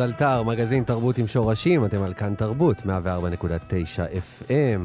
[0.00, 2.86] גיברלטר, מגזין תרבות עם שורשים, אתם על כאן תרבות, 104.9
[4.42, 4.80] FM.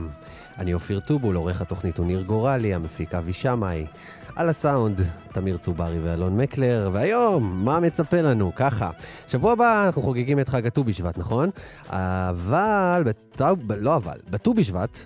[0.58, 3.86] אני אופיר טובול, עורך התוכנית הוא ניר גורלי, המפיק אבי שמאי.
[4.36, 8.52] על הסאונד, תמיר צוברי ואלון מקלר, והיום, מה מצפה לנו?
[8.56, 8.92] ככה,
[9.28, 11.50] שבוע הבא אנחנו חוגגים את חג הט"ו בשבט, נכון?
[11.90, 15.00] אבל, בט"ו, לא אבל, בט"ו בשבט,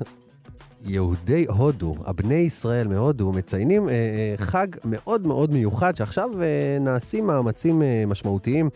[0.85, 7.27] יהודי הודו, הבני ישראל מהודו, מציינים אה, אה, חג מאוד מאוד מיוחד, שעכשיו אה, נעשים
[7.27, 8.69] מאמצים אה, משמעותיים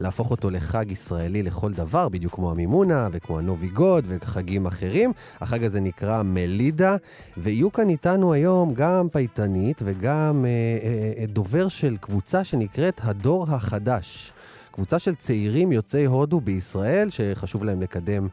[0.00, 5.12] להפוך אותו לחג ישראלי לכל דבר, בדיוק כמו המימונה וכמו הנוביגוד וחגים אחרים.
[5.40, 6.96] החג הזה נקרא מלידה,
[7.36, 13.46] ויהיו כאן איתנו היום גם פייטנית וגם אה, אה, אה, דובר של קבוצה שנקראת הדור
[13.48, 14.32] החדש.
[14.76, 18.28] קבוצה של צעירים יוצאי הודו בישראל, שחשוב להם לקדם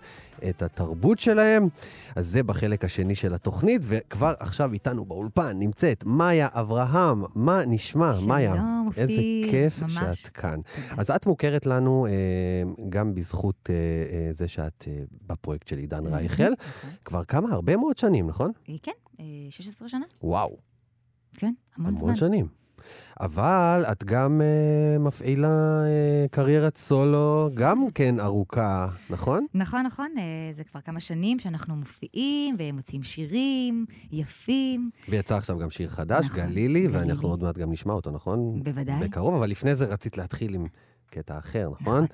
[0.49, 1.67] את התרבות שלהם.
[2.15, 7.23] אז זה בחלק השני של התוכנית, וכבר עכשיו איתנו באולפן נמצאת מאיה אברהם.
[7.35, 8.63] מה נשמע, שלום, מאיה?
[8.87, 9.21] אופיר, איזה
[9.51, 9.93] כיף ממש.
[9.93, 10.59] שאת כאן.
[10.97, 12.11] אז את מוכרת לנו אה,
[12.89, 16.89] גם בזכות אה, אה, זה שאת אה, בפרויקט של עידן רייכל, נכון.
[17.05, 17.51] כבר כמה?
[17.51, 18.51] הרבה מאוד שנים, נכון?
[18.69, 20.57] אה, כן, אה, 16 שנה, וואו,
[21.37, 22.15] כן, המון המון זמן.
[22.15, 22.62] שנים.
[23.19, 29.45] אבל את גם אה, מפעילה אה, קריירת סולו, גם כן ארוכה, נכון?
[29.53, 30.23] נכון, נכון, אה,
[30.53, 36.39] זה כבר כמה שנים שאנחנו מופיעים ומוצאים שירים יפים, ויצא עכשיו גם שיר חדש, נכון,
[36.39, 36.87] גלילי, גלילי.
[36.87, 38.63] ואנחנו עוד מעט גם נשמע אותו, נכון?
[38.63, 38.99] בוודאי.
[38.99, 40.65] בקרוב, אבל לפני זה רצית להתחיל עם
[41.09, 41.93] קטע אחר, נכון?
[41.93, 42.05] נכון.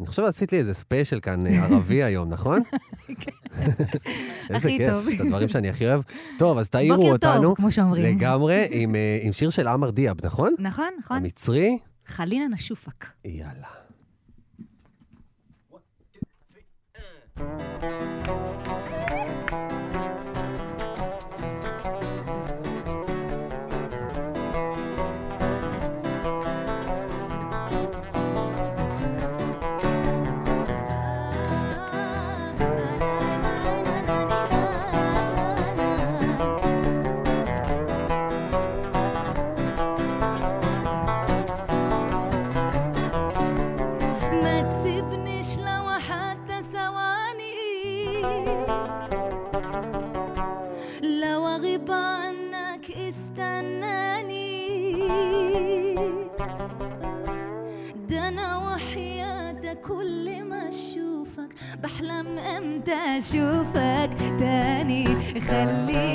[0.00, 2.62] אני חושב שעשית לי איזה ספיישל כאן אה, ערבי היום, נכון?
[3.08, 5.14] איזה הכי כיף.
[5.14, 6.02] את הדברים שאני הכי אוהב.
[6.38, 7.42] טוב, אז תעירו בוקר אותנו.
[7.42, 8.16] טוב, כמו שאומרים.
[8.16, 10.54] לגמרי, עם, אה, עם שיר של עמר דיאב, נכון?
[10.58, 11.16] נכון, נכון.
[11.16, 11.78] המצרי?
[12.06, 13.04] חלינה נשופק.
[13.24, 13.68] יאללה.
[17.38, 18.45] ما
[63.26, 65.04] أشوفك تاني.
[65.40, 66.05] خلينا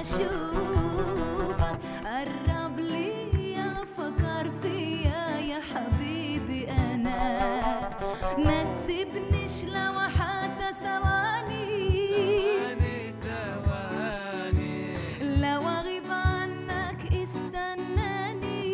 [0.00, 1.78] أشوفك.
[2.04, 3.10] قرب لي
[3.96, 7.20] فكر فيا يا حبيبي أنا.
[8.38, 11.66] ما تسيبنيش لو حتى ثواني.
[12.58, 14.78] ثواني ثواني.
[15.20, 18.64] لو اغيب عنك استناني.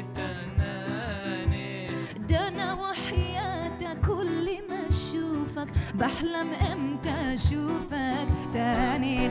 [0.00, 1.86] استناني.
[2.28, 5.68] ده أنا وحياتك كل ما أشوفك.
[5.94, 9.30] بحلم أمتى أشوفك تاني.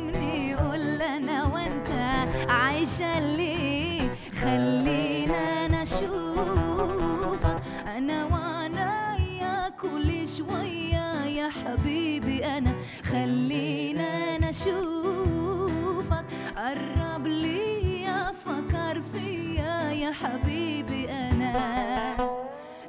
[2.81, 4.01] عايشة ليه
[4.41, 7.61] خلينا أنا اشوفك
[7.97, 12.73] أنا وعنايا كل شوية يا حبيبي أنا.
[13.03, 16.25] خلينا أنا اشوفك
[16.57, 22.17] قرب ليا فكر فيا يا حبيبي أنا.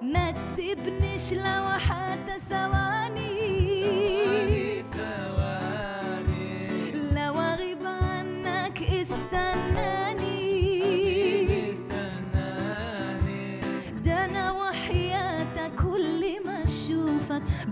[0.02, 1.64] ما تسيبنيش لو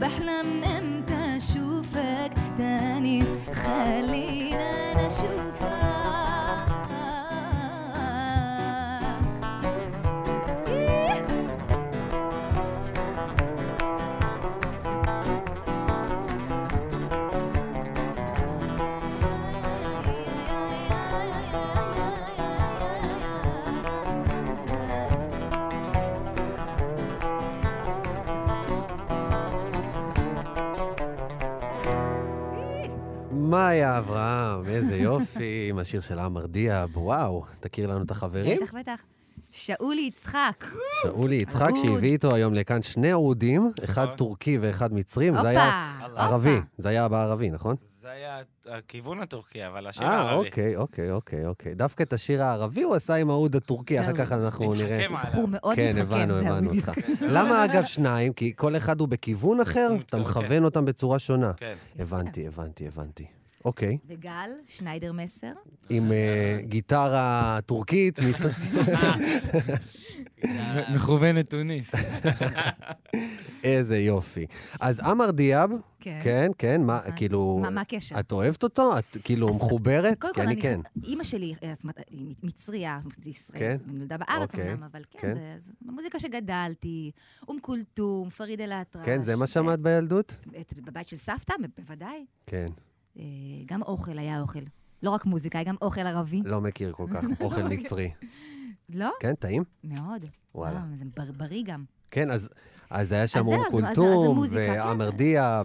[0.00, 5.06] بحلم إمتى أشوفك تاني؟ خلينا أنا
[35.90, 38.60] השיר של עמר דיאב, וואו, תכיר לנו את החברים?
[38.62, 39.04] בטח, בטח.
[39.50, 40.64] שאולי יצחק.
[41.02, 41.70] שאולי יצחק.
[41.82, 44.16] שהביא איתו היום לכאן שני אהודים, אחד נכון.
[44.16, 45.98] טורקי ואחד מצרי, וזה היה.
[46.16, 46.56] ערבי.
[46.78, 47.76] זה היה בערבי, נכון?
[48.00, 50.48] זה היה הכיוון הטורקי, אבל השיר אה, הערבי.
[50.48, 51.74] אוקיי, אוקיי, אוקיי, אוקיי.
[51.74, 54.12] דווקא את השיר הערבי הוא עשה עם האוד הטורקי, אחר.
[54.12, 55.04] כך אנחנו נראה.
[55.04, 55.46] עליו.
[55.48, 56.88] מאוד כן, מתחכם, הבנו, זהו, הבנו בדיוק.
[56.88, 56.98] אותך.
[57.20, 58.32] למה אגב שניים?
[58.32, 59.88] כי כל אחד הוא בכיוון אחר?
[60.06, 60.22] אתה כן.
[60.22, 61.52] מכוון אותם בצורה שונה.
[61.52, 61.74] כן.
[61.98, 63.39] הבנתי, הבנתי, הבנתי.
[63.64, 63.98] אוקיי.
[64.08, 65.52] וגל, שניידר מסר.
[65.90, 68.46] עם אה, גיטרה טורקית, מצ-
[70.94, 71.90] מכוונת תוניס.
[73.64, 74.46] איזה יופי.
[74.80, 75.70] אז עמר דיאב,
[76.00, 76.18] כן.
[76.22, 77.12] כן, כן, מה, נכון.
[77.16, 77.62] כאילו...
[77.72, 78.20] מה- הקשר?
[78.20, 78.98] את אוהבת אותו?
[78.98, 80.20] את כאילו מחוברת?
[80.24, 80.80] כי כל, אני כן.
[81.04, 81.72] אימא שלי, אה,
[82.10, 83.76] היא מצריה, זה ישראל, כן?
[83.86, 85.18] היא נולדה בארץ אוקיי, אמנם, אבל כן.
[85.20, 87.10] כן, זה המוזיקה שגדלתי,
[87.48, 89.06] אום כולתום, פריד אל-אטרש.
[89.06, 90.36] כן, זה מה אה, שמעת בילדות?
[90.76, 92.24] בבית של סבתא, בוודאי.
[92.46, 92.66] כן.
[93.18, 93.22] אה,
[93.66, 94.60] גם אוכל היה אוכל.
[95.02, 96.40] לא רק מוזיקה, היה גם אוכל ערבי.
[96.44, 98.10] לא מכיר כל כך אוכל מצרי.
[98.88, 99.10] לא?
[99.20, 99.64] כן, טעים?
[99.84, 100.24] מאוד.
[100.54, 100.82] וואלה.
[100.98, 101.84] זה בר- בריא גם.
[102.10, 102.50] כן, אז
[102.90, 104.54] אז היה שם אום כולתום, כן.
[104.56, 105.60] ועמר אה,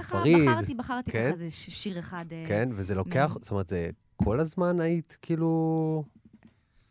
[0.00, 0.48] ככה ופריד.
[0.48, 1.32] בחרתי, בחרתי כן?
[1.32, 2.24] ככה איזה שיר אחד.
[2.32, 6.04] אה, כן, וזה לוקח, זאת אומרת, זה כל הזמן היית כאילו...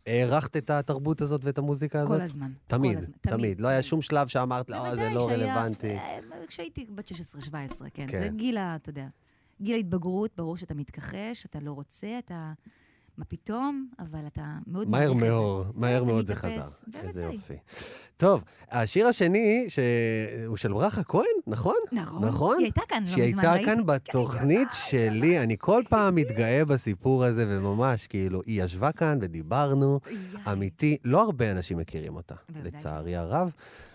[0.06, 2.16] הערכת את התרבות הזאת ואת המוזיקה הזאת?
[2.18, 2.50] כל הזמן.
[2.66, 3.60] תמיד, כל הזמן, תמיד.
[3.60, 5.96] לא היה שום שלב שאמרת, לא, זה לא שהיה- רלוונטי.
[5.96, 7.12] אה, כשהייתי בת 16-17,
[7.94, 8.06] כן.
[8.08, 8.22] כן.
[8.22, 9.06] זה גיל, ה- אתה יודע,
[9.60, 12.52] גיל ההתבגרות, ברור שאתה מתכחש, אתה לא רוצה, אתה...
[13.18, 15.12] מה פתאום, אבל אתה מאוד מהר.
[15.12, 16.68] מאוד, מהר מאוד זה חזר.
[16.94, 17.22] איזה.
[17.22, 17.54] יופי.
[18.16, 21.74] טוב, השיר השני, שהוא של ברכה כהן, נכון?
[21.92, 22.24] נכון.
[22.24, 22.56] נכון?
[22.58, 23.66] היא הייתה כאן לא שהיא מזמן, הייתה ראיתי.
[23.66, 30.00] כאן בתוכנית שלי, אני כל פעם מתגאה בסיפור הזה, וממש, כאילו, היא ישבה כאן ודיברנו.
[30.52, 33.50] אמיתי, לא הרבה אנשים מכירים אותה, לצערי הרב,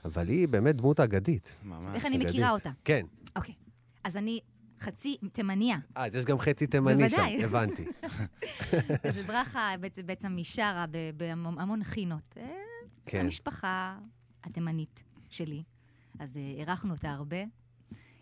[0.05, 1.55] אבל היא באמת דמות אגדית.
[1.63, 1.95] ממש.
[1.95, 2.17] איך אני.
[2.17, 2.69] מכירה אותה?
[2.85, 3.05] כן.
[3.35, 3.55] אוקיי.
[4.03, 4.39] אז אני
[4.81, 5.77] חצי תימניה.
[5.97, 7.21] אה, אז יש גם חצי תימני שם.
[7.43, 7.85] הבנתי.
[9.03, 9.73] אז ברכה
[10.05, 10.85] בעצם- משרה
[11.17, 12.33] בהמון חינות.
[12.37, 12.47] אה,
[13.05, 13.19] כן.
[13.19, 13.97] המשפחה
[14.43, 15.63] התימנית שלי.
[16.19, 17.37] אז אה, אירחנו אותה הרבה.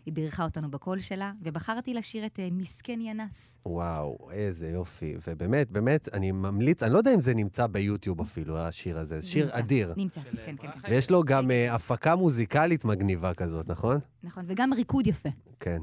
[0.06, 3.58] היא בירכה אותנו בקול שלה, ובחרתי לשיר את אה, מסכן ינס.
[3.66, 5.16] וואו, איזה יופי.
[5.28, 9.20] ובאמת, באמת, אני ממליץ, אני לא יודע אם זה נמצא ביוטיוב אפילו, השיר הזה.
[9.20, 9.94] זה שיר נמצא, אדיר.
[9.96, 10.68] נמצא, של, כן, כן?
[10.82, 10.88] כן.
[10.90, 13.98] ויש לו גם אה, הפקה מוזיקלית מגניבה כזאת, נכון?
[14.22, 15.28] נכון, וגם ריקוד יפה.
[15.60, 15.82] כן.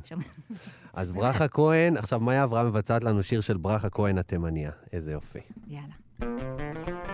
[0.93, 4.71] אז ברכה כהן, עכשיו מאיה אברהם מבצעת לנו שיר של ברכה כהן התימניה.
[4.93, 5.39] איזה יופי.
[5.67, 7.06] יאללה.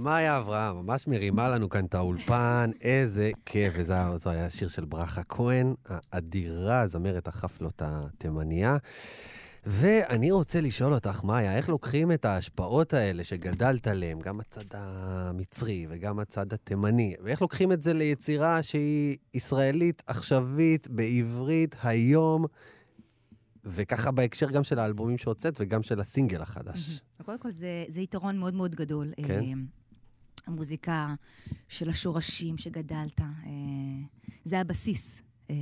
[0.00, 3.72] מאיה אברהם, ממש מרימה לנו כאן את האולפן, איזה כיף.
[3.76, 3.94] וזה
[4.30, 5.74] היה- שיר של ברכה כהן,
[6.12, 8.76] האדירה, זמרת החפלות התימניה.
[9.66, 15.86] ואני רוצה לשאול אותך, מאיה, איך לוקחים את ההשפעות האלה שגדלת עליהן, גם הצד המצרי
[15.90, 22.44] וגם הצד התימני, ואיך לוקחים את זה ליצירה שהיא ישראלית, עכשווית, בעברית, היום,
[23.64, 27.02] וככה בהקשר גם של האלבומים שהוצאת וגם של הסינגל החדש.
[27.24, 29.12] קודם כל, זה, זה יתרון מאוד מאוד גדול.
[29.26, 29.58] כן.
[30.50, 31.14] המוזיקה
[31.68, 33.26] של השורשים שגדלת, אה,
[34.44, 35.22] זה הבסיס.
[35.50, 35.54] אה,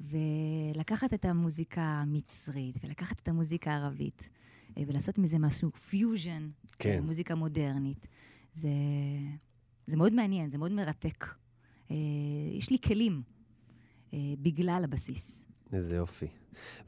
[0.00, 4.28] ולקחת את המוזיקה המצרית, ולקחת את המוזיקה הערבית,
[4.78, 7.02] אה, ולעשות מזה משהו, פיוז'ן, כן.
[7.04, 8.06] מוזיקה מודרנית,
[8.54, 8.68] זה,
[9.86, 11.24] זה מאוד מעניין, זה מאוד מרתק.
[12.52, 13.22] יש לי כלים
[14.12, 15.42] בגלל הבסיס.
[15.72, 16.26] איזה יופי.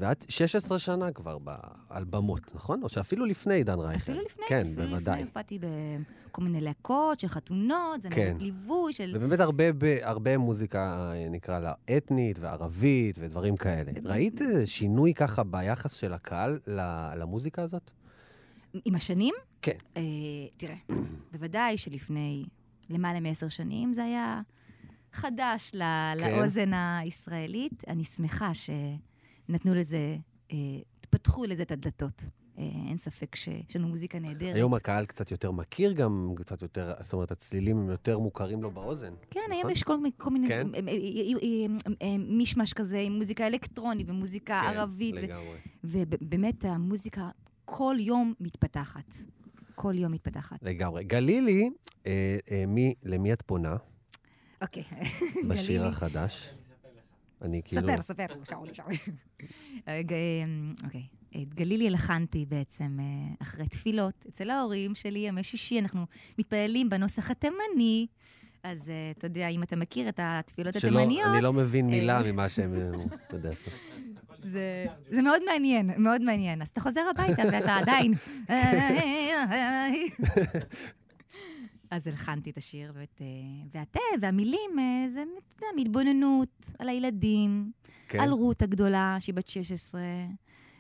[0.01, 2.83] ואת 16 שנה כבר באלבמות, נכון?
[2.83, 3.97] או שאפילו לפני עידן רייכל.
[3.97, 5.15] אפילו לפני, כן, אפילו בוודאי.
[5.15, 5.59] לפני הופעתי
[6.31, 8.37] בכל מיני להקות של חתונות, זה כן.
[8.41, 9.13] ליווי של...
[9.17, 9.65] ובאמת הרבה,
[10.03, 13.93] הרבה מוזיקה, נקרא לה, אתנית וערבית ודברים כאלה.
[14.05, 16.59] ראית שינוי ככה ביחס של הקהל
[17.17, 17.91] למוזיקה הזאת?
[18.85, 19.35] עם השנים?
[19.63, 19.77] כן.
[19.97, 20.03] אה,
[20.57, 20.75] תראה,
[21.33, 22.45] בוודאי שלפני
[22.91, 24.41] למעלה מעשר שנים זה היה
[25.13, 25.83] חדש ל-
[26.19, 26.31] כן.
[26.39, 27.85] לאוזן הישראלית.
[27.89, 28.51] אני שמחה
[29.49, 30.17] שנתנו לזה,
[30.53, 30.57] אה,
[31.11, 32.23] פתחו לזה את הדלתות.
[32.59, 34.55] אה, אין ספק שיש לנו מוזיקה נהדרת.
[34.55, 38.71] היום הקהל קצת יותר מכיר גם, קצת יותר, זאת אומרת, הצלילים הם יותר מוכרים לו
[38.71, 39.15] באוזן.
[39.31, 39.53] כן, נכון?
[39.53, 40.67] היום יש כל מיני, כל מיני כן?
[42.19, 45.15] מישמש כזה עם מוזיקה אלקטרונית ומוזיקה כן, ערבית.
[45.15, 45.57] ו- לגמרי.
[45.85, 47.31] ובאמת המוזיקה
[47.65, 49.15] כל יום מתפתחת.
[49.75, 50.59] כל יום מתפתחת.
[50.63, 51.05] לגמרי.
[51.05, 51.71] גלילי,
[52.07, 53.77] אה, אה, מי, למי את פונה
[54.63, 54.83] אוקיי.
[55.49, 55.85] בשיר.
[55.85, 56.55] החדש?
[57.43, 57.89] אני כאילו...
[57.89, 58.97] ספר, ספר, שאולי, שאולי.
[59.89, 60.01] אה, אה,
[60.85, 61.03] אוקיי.
[61.43, 66.07] את גלילי הלחנתי בעצם אה, אחרי תפילות אצל ההורים שלי, ימי שישי, אנחנו
[66.39, 68.07] מתפללים בנוסח התימני.
[68.63, 71.91] אז אה, אתה יודע, אם אתה מכיר את התפילות שלא, התימניות, אני לא מבין אה,
[71.91, 72.75] מילה ממה שהם...
[72.75, 73.51] אה.
[74.43, 76.63] זה, זה מאוד מעניין, מאוד מעניין.
[76.63, 78.13] אז אתה חוזר הביתה ואתה עדיין...
[81.91, 83.27] אז הלחנתי את השיר, ואת, אה,
[83.75, 87.73] והתה, והמילים, אה, זה, אתה יודע, מתבוננות על הילדים,
[88.09, 88.21] כן.
[88.21, 90.01] על רות הגדולה, שהיא בת 16,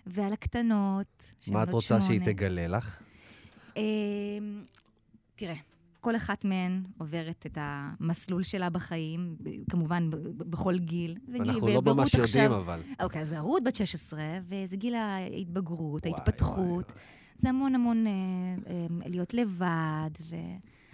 [0.06, 1.06] ועל הקטנות,
[1.40, 2.32] שהן מה את רוצה שהיא שמונה.
[2.32, 3.02] תגלה לך?
[3.76, 3.82] אה,
[5.36, 5.54] תראה,
[6.00, 9.36] כל אחת מהן עוברת את המסלול שלה בחיים,
[9.70, 11.16] כמובן בכל גיל.
[11.40, 12.80] אנחנו ו- לא ממש עכשיו- יודעים, אבל.
[13.02, 16.58] אוקיי, אז רות בת 16, וזה גיל ההתבגרות, וואי, ההתפתחות.
[16.92, 16.98] וואי,
[17.38, 18.12] זה המון המון אה,
[18.66, 20.10] אה, להיות לבד,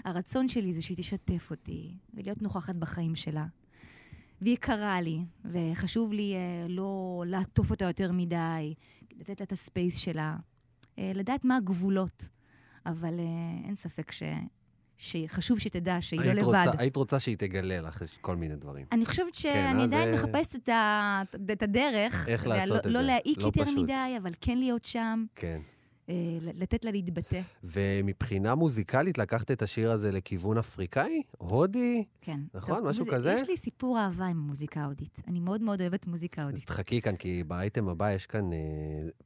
[0.04, 3.46] והרצון שלי זה שהיא תשתף אותי, ולהיות נוכחת בחיים שלה.
[4.40, 8.74] והיא יקרה לי, וחשוב לי אה, לא לעטוף אותה יותר מדי,
[9.20, 10.36] לתת לה את הספייס שלה,
[10.98, 12.28] אה, לדעת מה הגבולות.
[12.86, 14.22] אבל אה, אין ספק ש...
[14.98, 16.46] שחשוב שתדע שהיא לא היית לבד.
[16.46, 18.86] רוצה- היית רוצה שהיא תגלה לך כל מיני דברים.
[18.92, 21.22] אני חושבת שאני אז, עדיין אה, מחפשת את, ה...
[21.52, 22.28] את הדרך.
[22.28, 23.06] איך לעשות לא, את לא זה.
[23.06, 23.78] להעיק לא יותר פשוט.
[23.78, 25.60] מדי, אבל כן להיות שם, כן.
[26.08, 27.40] אה, לתת לה להתבטא.
[27.64, 31.22] ומבחינה מוזיקלית לקחת את השיר הזה לכיוון אפריקאי?
[31.38, 32.04] הודי?
[32.20, 32.40] כן.
[32.54, 33.32] נכון, משהו וזה- כזה?
[33.42, 35.20] יש לי סיפור אהבה עם מוזיקה הודית.
[35.28, 36.66] אני מאוד מאוד אוהבת מוזיקה אז הודית.
[36.66, 38.58] תחכי כאן, כי באייטם הבא יש כאן אה,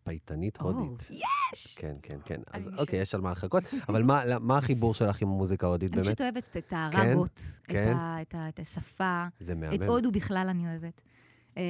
[0.05, 1.09] פייטנית או, הודית.
[1.11, 1.75] יש!
[1.77, 2.41] כן, כן, כן.
[2.53, 3.63] אז אני אוקיי, יש על מה לחכות.
[3.89, 6.07] אבל מה- מה החיבור שלך עם המוזיקה ההודית אני באמת?
[6.07, 7.93] פשוט אוהבת את הרגות, את כן.
[7.97, 9.83] ה- את ה- את השפה, זה את מהמם.
[9.83, 11.01] הודו בכלל אני אוהבת.
[11.57, 11.63] אה,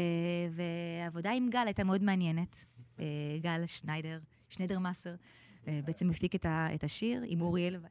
[0.50, 2.56] והעבודה עם גל הייתה מאוד מעניינת.
[3.00, 3.04] אה,
[3.42, 4.18] גל שניידר,
[4.50, 5.14] שניידר מסר,
[5.68, 7.76] אה, בעצם הפיק את ה- את השיר עם אוריאל.
[7.76, 7.86] ו-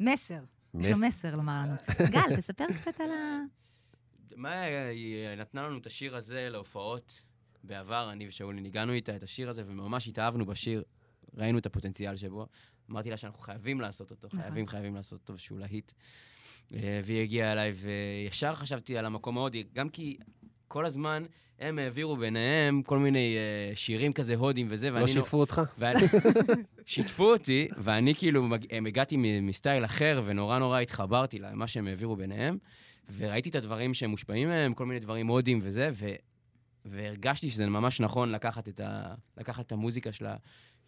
[0.00, 0.40] מסר,
[0.80, 1.74] יש לו מס- מסר לומר לנו.
[2.12, 3.40] גל, תספר קצת על ה...
[4.36, 7.22] מה, היא נתנה לנו את השיר הזה להופעות
[7.64, 10.82] בעבר, אני ושאולי ניגענו איתה את השיר הזה, וממש התאהבנו בשיר,
[11.34, 12.46] ראינו את הפוטנציאל שבו.
[12.90, 14.40] אמרתי לה שאנחנו חייבים לעשות אותו, נכון.
[14.42, 15.92] חייבים, חייבים לעשות אותו שהוא להיט.
[16.74, 20.16] אה, והיא הגיעה אליי, וישר חשבתי על המקום ההודי, גם כי
[20.68, 21.24] כל הזמן
[21.60, 25.60] הם העבירו ביניהם כל מיני אה, שירים כזה הודים וזה, ואני לא שיתפו אותך?
[25.78, 26.06] ואני-
[26.86, 32.16] שיתפו אותי, ואני כאילו, מג- הם הגעתי מסטייל אחר, ונורא נורא התחברתי למה שהם העבירו
[32.16, 32.58] ביניהם,
[33.16, 36.08] וראיתי את הדברים שהם מושפעים מהם, כל מיני דברים הודים וזה, ו...
[36.84, 39.14] והרגשתי שזה ממש נכון לקחת את, ה...
[39.36, 40.36] לקחת את המוזיקה שלה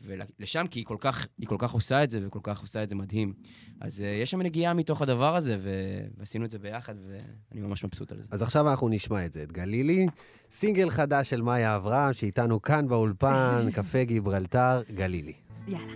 [0.01, 2.89] ולשם, כי היא כל, כך, היא כל כך עושה את זה, וכל כך עושה את
[2.89, 3.33] זה מדהים.
[3.81, 5.71] אז uh, יש שם נגיעה מתוך הדבר הזה, ו...
[6.19, 8.25] ועשינו את זה ביחד, ואני ממש מבסוט על זה.
[8.31, 10.07] אז עכשיו אנחנו נשמע את זה, את גלילי,
[10.51, 15.35] סינגל חדש של מאיה אברהם, שאיתנו כאן באולפן, קפה גיברלטר, גלילי.
[15.69, 15.93] יאללה.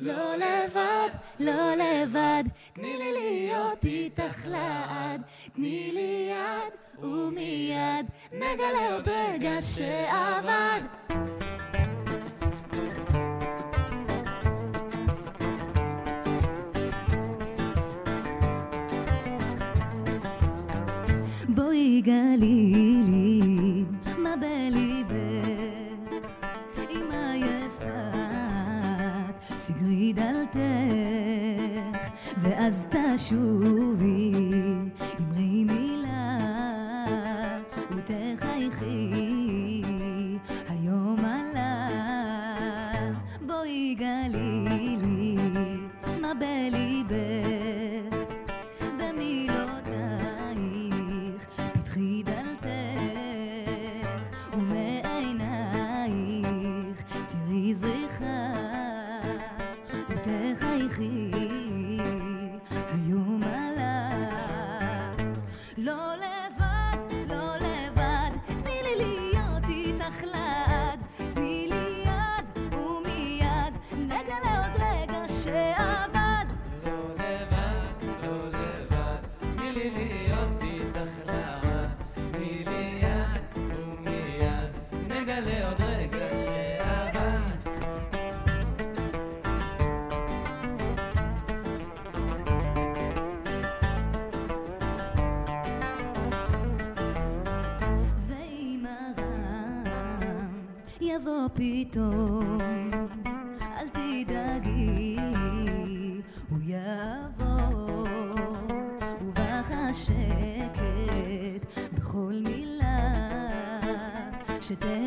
[0.00, 1.08] לא לבד,
[1.40, 5.22] לא לבד, תני לי להיות איתך לעד.
[5.52, 10.80] תני לי יד, ומיד נגלה עוד רגע שעבד.
[21.48, 22.93] בואי גלילי,
[32.64, 34.32] ואז תשובי,
[101.54, 102.58] פתאום,
[103.62, 105.16] אל תדאגי,
[106.50, 108.06] הוא יבוא,
[109.22, 113.10] ובך השקט בכל מילה
[114.60, 115.03] שתגלי,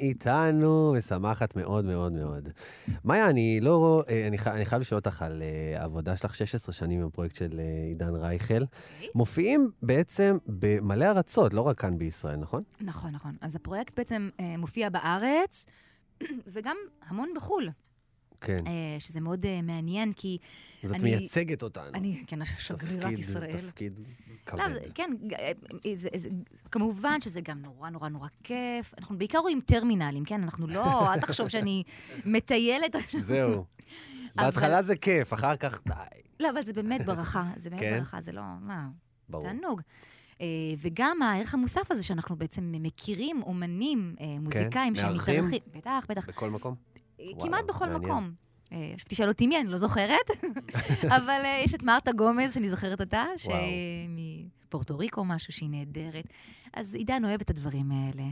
[0.00, 2.48] איתנו, משמחת מאוד מאוד מאוד.
[3.04, 6.72] מאיה, אני לא, אה, אני, חי- אני חייב לשאול אותך על אה, העבודה שלך 16
[6.74, 8.62] שנים עם הפרויקט של אה, עידן רייכל.
[9.14, 12.62] מופיעים בעצם במלא ארצות, לא רק כאן בישראל, נכון?
[12.80, 13.36] נכון, נכון.
[13.40, 15.66] אז הפרויקט בעצם אה, מופיע בארץ,
[16.52, 16.76] וגם
[17.08, 17.68] המון בחו"ל,
[18.40, 18.56] כן.
[18.66, 20.38] אה, שזה מאוד אה, מעניין, כי
[20.84, 21.84] אז את מייצגת אותנו.
[21.94, 23.52] אני, כן, שגרירת תפקיד- ישראל.
[23.52, 24.04] תפקיד לא,
[24.46, 24.68] כבד.
[24.72, 25.52] זה- כן, אה,
[25.94, 26.28] זה, זה,
[26.70, 28.94] כמובן שזה גם נורא נורא נורא כיף.
[28.98, 30.42] אנחנו בעיקר רואים טרמינלים, כן?
[30.42, 31.82] אנחנו לא, אל תחשוב שאני
[32.24, 33.20] מטיילת עכשיו.
[33.20, 33.64] זהו.
[34.34, 35.94] בהתחלה זה כיף, אחר כך, די,
[36.40, 37.98] לא, אבל זה באמת ברכה, זה באמת כן?
[37.98, 38.88] ברכה, זה לא, מה,
[39.28, 39.44] ברור.
[39.46, 39.80] תענוג.
[40.78, 45.02] וגם הערך המוסף הזה שאנחנו בעצם מכירים אומנים, אה, מוזיקאים כן?
[45.02, 45.44] מארחים?
[45.74, 46.28] בטח, בטח.
[46.28, 46.74] בכל מקום?
[47.18, 48.02] וואלה, כמעט בכל מעניין.
[48.02, 48.32] מקום.
[48.72, 50.30] אה, תשאל אותי מי, אני לא זוכרת,
[51.16, 56.24] אבל אה, יש את מרתה גומז, שאני זוכרת אותה, שמפורטו ריקו משהו, שהיא נהדרת.
[56.74, 58.24] אז עידן אוהב את הדברים האלה,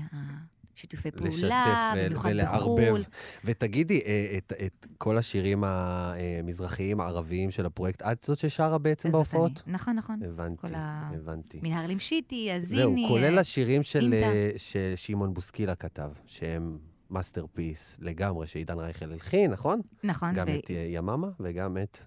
[0.76, 2.82] השיתופי פעולה, במיוחד ולערבב.
[2.86, 3.02] בחו"ל.
[3.44, 9.62] ותגידי, אה, את, את כל השירים המזרחיים, הערביים של הפרויקט, את זאת ששרה בעצם בהופעות?
[9.66, 9.72] אני.
[9.74, 10.22] נכון, נכון.
[10.22, 11.60] הבנתי, הבנתי.
[11.62, 12.80] من نهار لي مشيتي, عزيني.
[12.80, 14.14] זהו, כולל השירים של.
[14.14, 16.78] אה, ששמעון בוסקילה כתב, שהם
[17.10, 19.80] masterpiece לגמרי, שעידן רייכל הלחין, נכון?
[20.04, 21.98] נכון, גם ו- את אה, יממה וגם את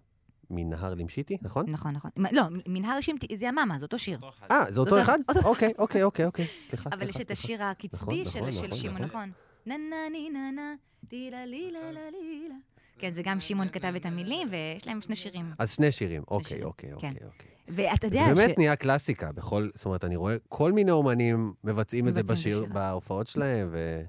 [0.49, 1.65] מנהר למשיטי, נכון?
[1.69, 2.11] נכון, נכון.
[2.31, 4.19] לא, מנהר שמתי, זה יממה, זה אותו שיר.
[4.51, 5.19] אה, זה אותו אחד?
[5.43, 6.47] אוקיי, אוקיי, אוקיי, אוקיי.
[6.61, 7.33] סליחה, אבל יש סליחה, את סליחה.
[7.33, 9.31] השיר הקצבי נכון, של נכון, של נכון, שמעון, נכון.
[9.65, 10.73] נה נה ני נה נה,
[11.07, 12.55] טילה לילה לילה.
[12.99, 15.51] כן, זה גם שמעון כתב את המילים, ויש להם שני שירים.
[15.59, 16.95] אז שני שירים, אוקיי, אוקיי, כן.
[16.95, 17.49] אוקיי, אוקיי.
[17.67, 18.37] ואתה זה יודע ש...
[18.37, 22.65] באמת נהיה קלאסיקה בכל, זאת אומרת, אני רואה כל מיני אומנים מבצעים את זה בשיר.
[22.65, 24.03] בהופעות שלהם, ו...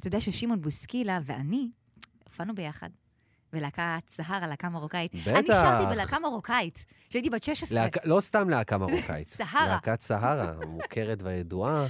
[0.00, 1.70] אתה יודע ששמעון בוסקילה ואני
[2.24, 2.88] הופענו ביחד.
[3.52, 5.14] בלהקת סהרה, להקה מרוקאית.
[5.14, 5.28] בטח.
[5.36, 7.78] אני שרתי בלהקה מרוקאית, כשהייתי בת 16.
[7.84, 9.28] להקה- לא סתם להקה מרוקאית.
[9.28, 9.66] סהרה.
[9.66, 11.86] להקת סהרה, המוכרת והידועה.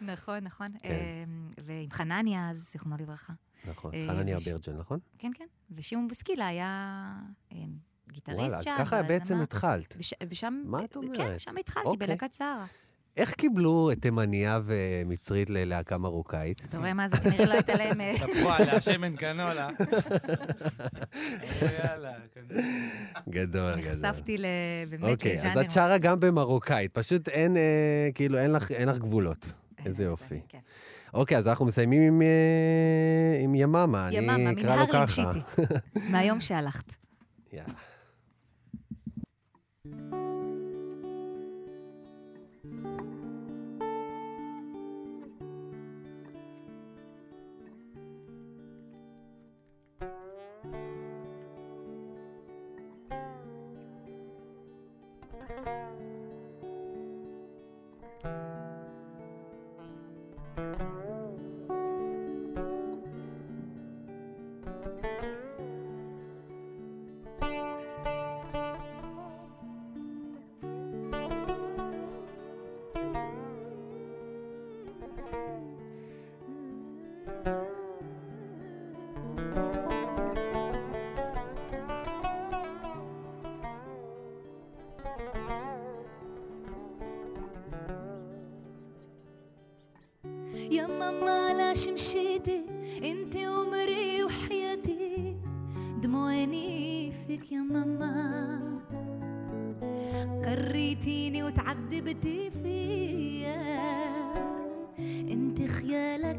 [0.00, 0.66] נכון, נכון.
[0.82, 0.92] כן.
[1.26, 3.32] אמ, ועם חנניה אז, זיכרונו לברכה.
[3.64, 4.98] נכון, אה, חנניה ברג'ל, נכון?
[5.18, 5.46] כן, כן.
[5.70, 7.04] ושמעון בוסקילה היה
[7.52, 7.58] אמ,
[8.12, 8.46] גיטריסט שם.
[8.48, 9.40] וואלה, אז ככה בעצם.
[9.40, 9.94] התחלת.
[9.98, 10.62] וש, ושם...
[10.66, 11.40] מה את כן, אומרת?
[11.40, 12.06] שם התחלתי, אוקיי.
[12.06, 12.66] בלהקת סהרה.
[13.16, 16.64] איך קיבלו תימניה ומצרית ללהקה מרוקאית?
[16.68, 18.00] אתה רואה מה זה כנראה לא הייתה להם...
[18.00, 19.68] אה, ספרו עליה שמן קנולה.
[21.84, 22.12] יאללה.
[23.28, 23.92] גדול, גדול.
[24.10, 24.36] נחשפתי.
[24.90, 25.60] באמת אוקיי, אז לז'אנר.
[25.66, 27.62] את שרה גם במרוקאית, פשוט אין, אה,
[28.14, 29.52] כאילו, אין לך- גבולות.
[29.80, 30.40] אה, איזה זה- יופי.
[30.48, 30.58] כן.
[31.14, 32.28] אוקיי, אז אנחנו מסיימים עם, אה,
[33.42, 35.32] עם יממה, יממה, אני אקרא לו מנהר ככה.
[35.32, 35.62] למשיתי.
[36.12, 36.84] מהיום שהלכת.
[37.52, 37.72] יאללה.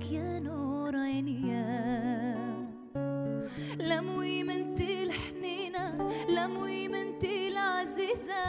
[0.03, 2.35] خيالك يا نور عينيا
[3.79, 8.43] لموي من الحنينة لموي من العزيزة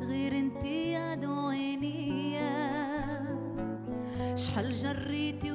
[0.00, 2.76] غير انت يا دو عينيا
[4.36, 5.52] شحال جريتي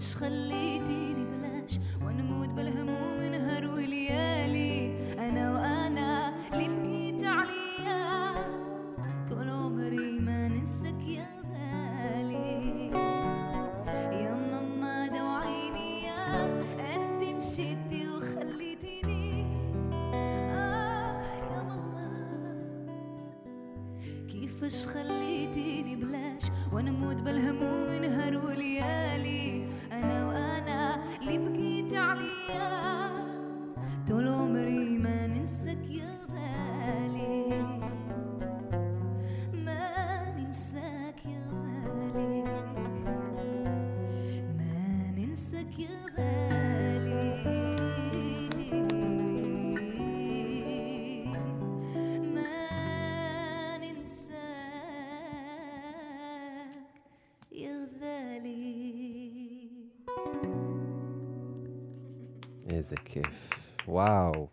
[0.00, 0.93] verschillende
[62.84, 63.50] איזה כיף.
[63.88, 64.48] וואו.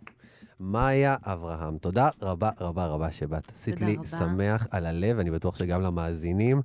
[0.59, 3.51] מאיה אברהם, תודה רבה רבה רבה שבאת.
[3.51, 4.07] עשית לי רבה.
[4.07, 6.61] שמח על הלב, אני בטוח שגם למאזינים.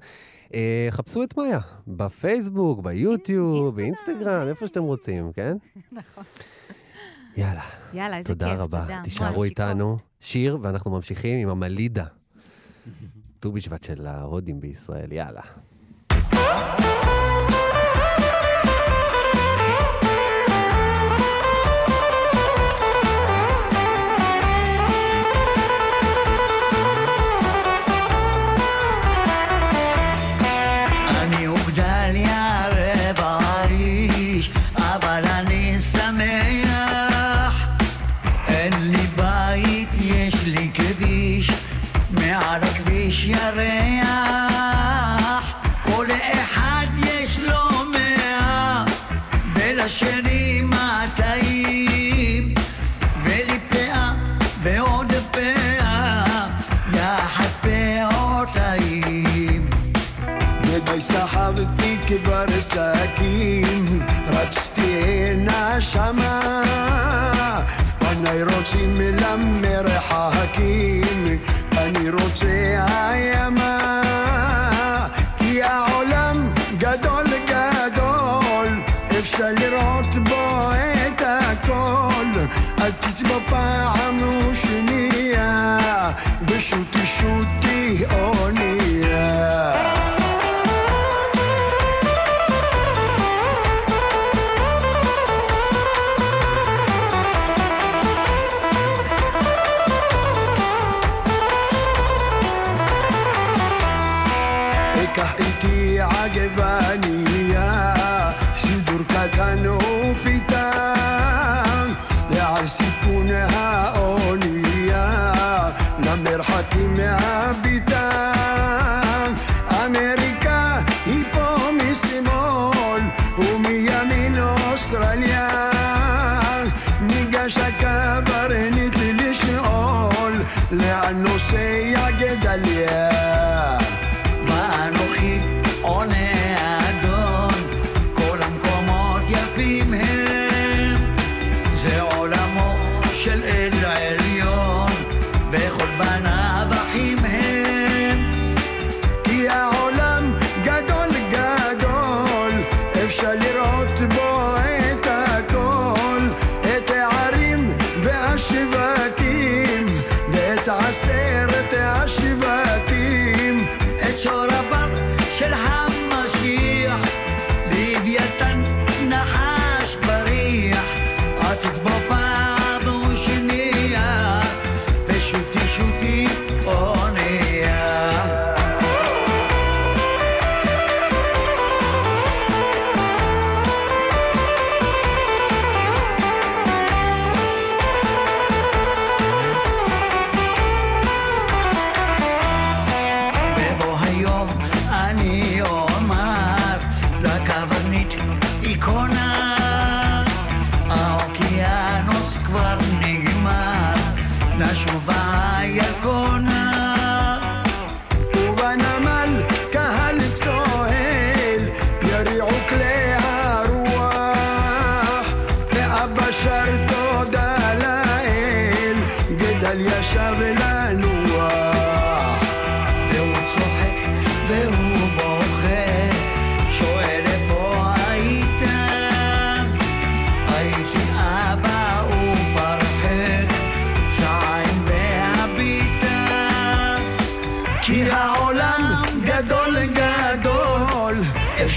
[0.55, 5.57] אה, חפשו את מאיה, בפייסבוק, ביוטיוב, באינסטגרם, איפה שאתם רוצים, כן?
[5.93, 6.25] נכון.
[7.37, 7.65] יאללה.
[7.95, 8.83] יאללה, איזה תודה כיף, רבה.
[8.83, 9.01] תודה.
[9.05, 9.99] תישארו איתנו.
[10.21, 12.07] שיר, ואנחנו ממשיכים עם המלידה.
[13.41, 15.43] ט"ו בשבט של ההודים בישראל, יאללה.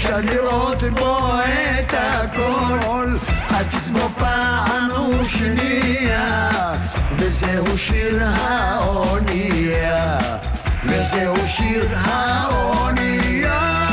[0.00, 1.18] אפשר לראות בו
[1.80, 3.16] את הכל.
[3.50, 6.50] עציץ בו פעם ושנייה,
[7.18, 10.18] וזהו שיר האונייה,
[10.84, 13.89] וזהו שיר האונייה.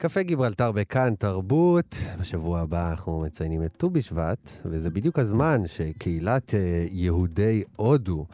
[0.00, 1.96] קפה גיברלטר בכאן תרבות.
[2.20, 8.26] בשבוע הבא אנחנו מציינים את ט"ו בשבט, וזה בדיוק הזמן שקהילת אה, יהודי הודו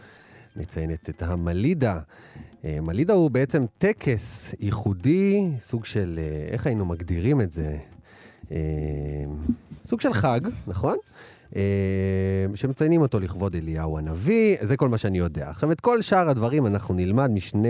[0.57, 1.99] מציינת את המלידה.
[2.65, 7.77] אה, מלידה הוא בעצם טקס ייחודי, סוג של, אה, איך היינו מגדירים את זה?
[9.85, 10.97] סוג של חג, נכון?
[12.55, 15.51] שמציינים אותו לכבוד אליהו הנביא, זה כל מה שאני יודע.
[15.51, 17.69] עכשיו, את כל שאר הדברים אנחנו נלמד משני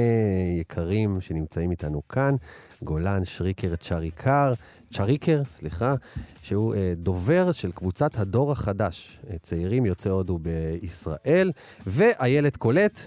[0.60, 2.34] יקרים שנמצאים איתנו כאן,
[2.84, 4.54] גולן שריקר צ'ריקר,
[4.92, 5.94] צ'ריקר, סליחה,
[6.42, 11.52] שהוא אה, דובר של קבוצת הדור החדש, אה, צעירים יוצאי הודו בישראל,
[11.86, 13.00] ואיילת קולט.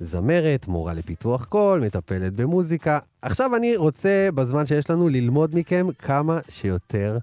[0.00, 2.98] זמרת, מורה לפיתוח קול, מטפלת במוזיקה.
[3.22, 7.18] עכשיו אני רוצה, בזמן שיש לנו, ללמוד מכם כמה שיותר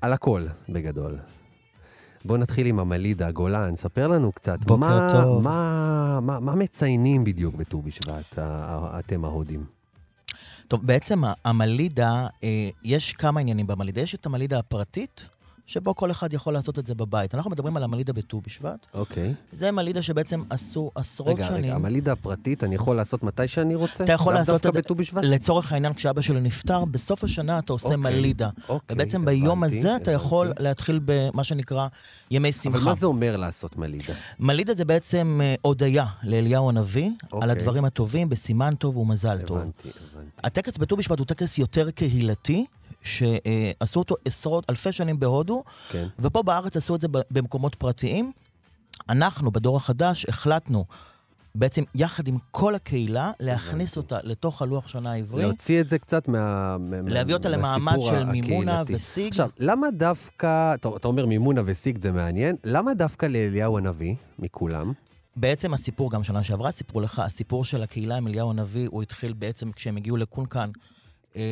[0.00, 1.16] על הכל, בגדול.
[2.24, 4.58] בואו נתחיל עם המלידה, גולן, ספר לנו קצת.
[4.58, 5.42] בוקר מה, טוב.
[5.42, 8.38] מה, מה, מה מציינים בדיוק בט"ו בשבט,
[8.98, 9.79] אתם ההודים?
[10.70, 14.00] טוב, בעצם המלידה, אה, יש כמה עניינים במלידה.
[14.00, 15.28] יש את המלידה הפרטית,
[15.70, 17.34] שבו כל אחד יכול לעשות את זה בבית.
[17.34, 18.86] אנחנו מדברים על המלידה בט"ו בשבט.
[18.94, 19.34] אוקיי.
[19.52, 21.64] זה מלידה שבעצם עשו עשרות רגע, שנים.
[21.64, 24.04] רגע, המלידה הפרטית, אני יכול לעשות מתי שאני רוצה?
[24.04, 25.22] אתה יכול לעשות את דווקא זה, בט"ו בשבט?
[25.22, 28.50] לצורך העניין, כשאבא שלי נפטר, בסוף השנה אתה עושה אוקיי, מלידה.
[28.68, 30.62] אוקיי, ובעצם ביום הבנתי, הזה אתה יכול הבנתי.
[30.62, 31.88] להתחיל במה שנקרא
[32.30, 32.78] ימי שמחה.
[32.78, 34.14] אבל מה זה אומר לעשות מלידה?
[34.38, 37.40] מלידה זה בעצם אה, הודיה לאליהו הנביא, אוקיי.
[37.42, 39.58] על הדברים הטובים, בסימן טוב ומזל טוב.
[39.58, 40.30] הבנתי, הבנתי.
[40.44, 42.66] הטקס בט"ו בשבט הוא טקס יותר קהילתי,
[43.02, 46.06] שעשו אותו עשרות, אלפי שנים בהודו, כן.
[46.18, 48.32] ופה בארץ עשו את זה במקומות פרטיים.
[49.08, 50.84] אנחנו, בדור החדש, החלטנו
[51.54, 55.42] בעצם יחד עם כל הקהילה, להכניס אותה לתוך הלוח שנה העברי.
[55.42, 56.76] להוציא את זה קצת מה...
[57.06, 58.94] להביא אותה למעמד של מימונה הקהילתי.
[58.94, 59.28] וסיג.
[59.28, 64.92] עכשיו, למה דווקא, אתה, אתה אומר מימונה וסיג זה מעניין, למה דווקא לאליהו הנביא, מכולם?
[65.36, 69.32] בעצם הסיפור, גם שנה שעברה סיפרו לך, הסיפור של הקהילה עם אליהו הנביא, הוא התחיל
[69.32, 70.70] בעצם כשהם הגיעו לקונקן.
[71.36, 71.42] אה,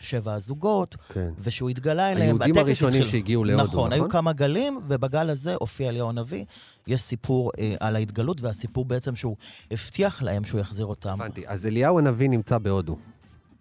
[0.00, 1.30] שבע הזוגות, כן.
[1.40, 2.22] ושהוא התגלה אליהם.
[2.26, 3.92] היהודים הראשונים התחיל- שהגיעו להודו, נכון?
[3.92, 4.10] היו נכון?
[4.10, 6.44] כמה גלים, ובגל הזה הופיע אליהו הנביא.
[6.86, 9.36] יש סיפור אה, על ההתגלות, והסיפור בעצם שהוא
[9.70, 11.10] הבטיח להם שהוא יחזיר אותם.
[11.10, 11.42] הבנתי.
[11.46, 12.96] אז אליהו הנביא נמצא בהודו.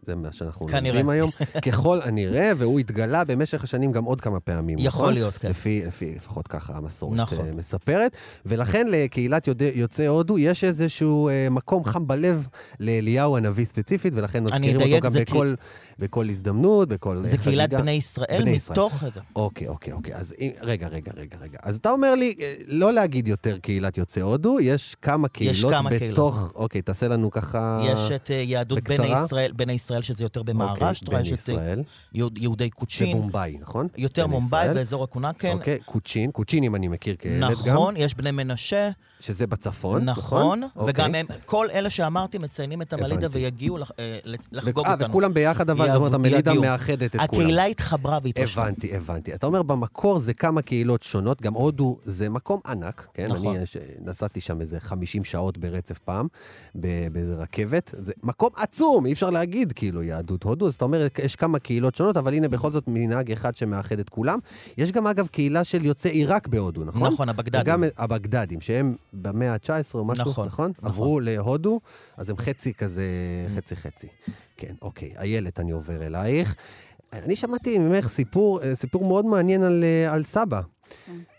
[0.08, 0.68] זה מה שאנחנו.
[0.68, 1.30] לומדים היום.
[1.66, 5.14] ככל הנראה, והוא התגלה במשך השנים גם עוד כמה פעמים, יכול נכון?
[5.14, 5.50] להיות, כן.
[5.50, 7.46] לפי, לפי, לפחות ככה המסורת נכון.
[7.48, 8.18] אה, מספרת.
[8.46, 12.48] ולכן לקהילת יודע, יוצאי הודו יש איזשהו אה, מקום חם בלב
[12.80, 15.54] לאליהו הנביא ספציפית, ולכן מזכירים אותו גם בכל,
[16.00, 17.82] בכל הזדמנות, בכל אה, זה קהילת חגיגה.
[17.82, 18.80] בני ישראל בני ישראל.
[18.80, 19.20] מתוך זה.
[19.36, 20.16] אוקיי, אוקיי, אוקיי.
[20.16, 21.60] אז רגע, רגע, רגע, רגע.
[21.64, 22.36] אז אתה אומר לי,
[22.68, 26.14] לא להגיד יותר קהילת יוצאי הודו, יש כמה קהילות כמה קהילות.
[26.14, 26.52] בתוך...
[26.56, 27.84] אוקיי, תעשה לנו ככה...
[27.86, 29.26] יש את יהדות בני בקצרה?
[29.26, 31.84] ישראל, בני ישראל, שזה יותר אוקיי, במהרשטרה, בני יש את אה, ישראל.
[32.14, 33.88] יהוד- יהודי זה קוצ'ין, מומבאי, נכון?
[33.98, 34.78] יותר מומבאי ישראל.
[34.78, 35.52] ואזור הקונקן.
[35.58, 37.74] אוקיי, קוצ'ין, קוצ'ינים אני מכיר כילד גם.
[37.74, 38.90] נכון, יש בני מנשה,
[39.20, 40.84] שזה בצפון, נכון, אוקיי.
[40.90, 43.38] וגם הם, כל אלה שאמרתי מציינים את המלידה הבנתי.
[43.38, 44.20] ויגיעו לח- אה,
[44.52, 45.10] לחגוג אה, אותנו.
[45.10, 46.64] וכולם ביחד, אבל זאת אומרת, המלידה יגיעו.
[46.64, 47.42] מאחדת את כולם.
[47.42, 48.64] הקהילה התחברה והתרשמה.
[48.64, 49.34] הבנתי, הבנתי.
[49.36, 53.26] אתה אומר, במקור זה כמה קהילות שונות, גם הודו זה מקום ענק, כן?
[53.32, 53.56] נכון.
[53.56, 56.28] אני ש- נסעתי שם איזה 50 שעות ברצף פעם,
[56.76, 57.94] באיזה רכבת.
[57.98, 60.68] זה מקום עצום, אי אפשר להגיד, כאילו, יהדות הודו.
[60.68, 64.10] אז אתה אומר, יש כמה קהילות שונות, אבל הנה, בכל זאת מנהג אחד שמאחד את
[64.10, 64.40] כולם.
[64.78, 67.14] יש גם, אגב, קהילה של יוצאי עיראק בהודו, נכון?
[67.14, 67.64] נכון, הבגדדים.
[67.66, 70.48] גם הבגדדים, שהם במאה ה-19 או משהו, נכון?
[70.48, 70.72] נכון, נכון?
[70.90, 71.80] עברו להודו,
[72.18, 73.04] אז הם חצי כזה,
[73.56, 74.08] חצי-חצי.
[74.58, 75.14] כן, אוקיי.
[75.18, 76.56] איילת, אני עובר אלייך.
[77.14, 80.62] אני שמעתי ממך סיפור, אה, סיפור מאוד מעניין על, אה, על סבא.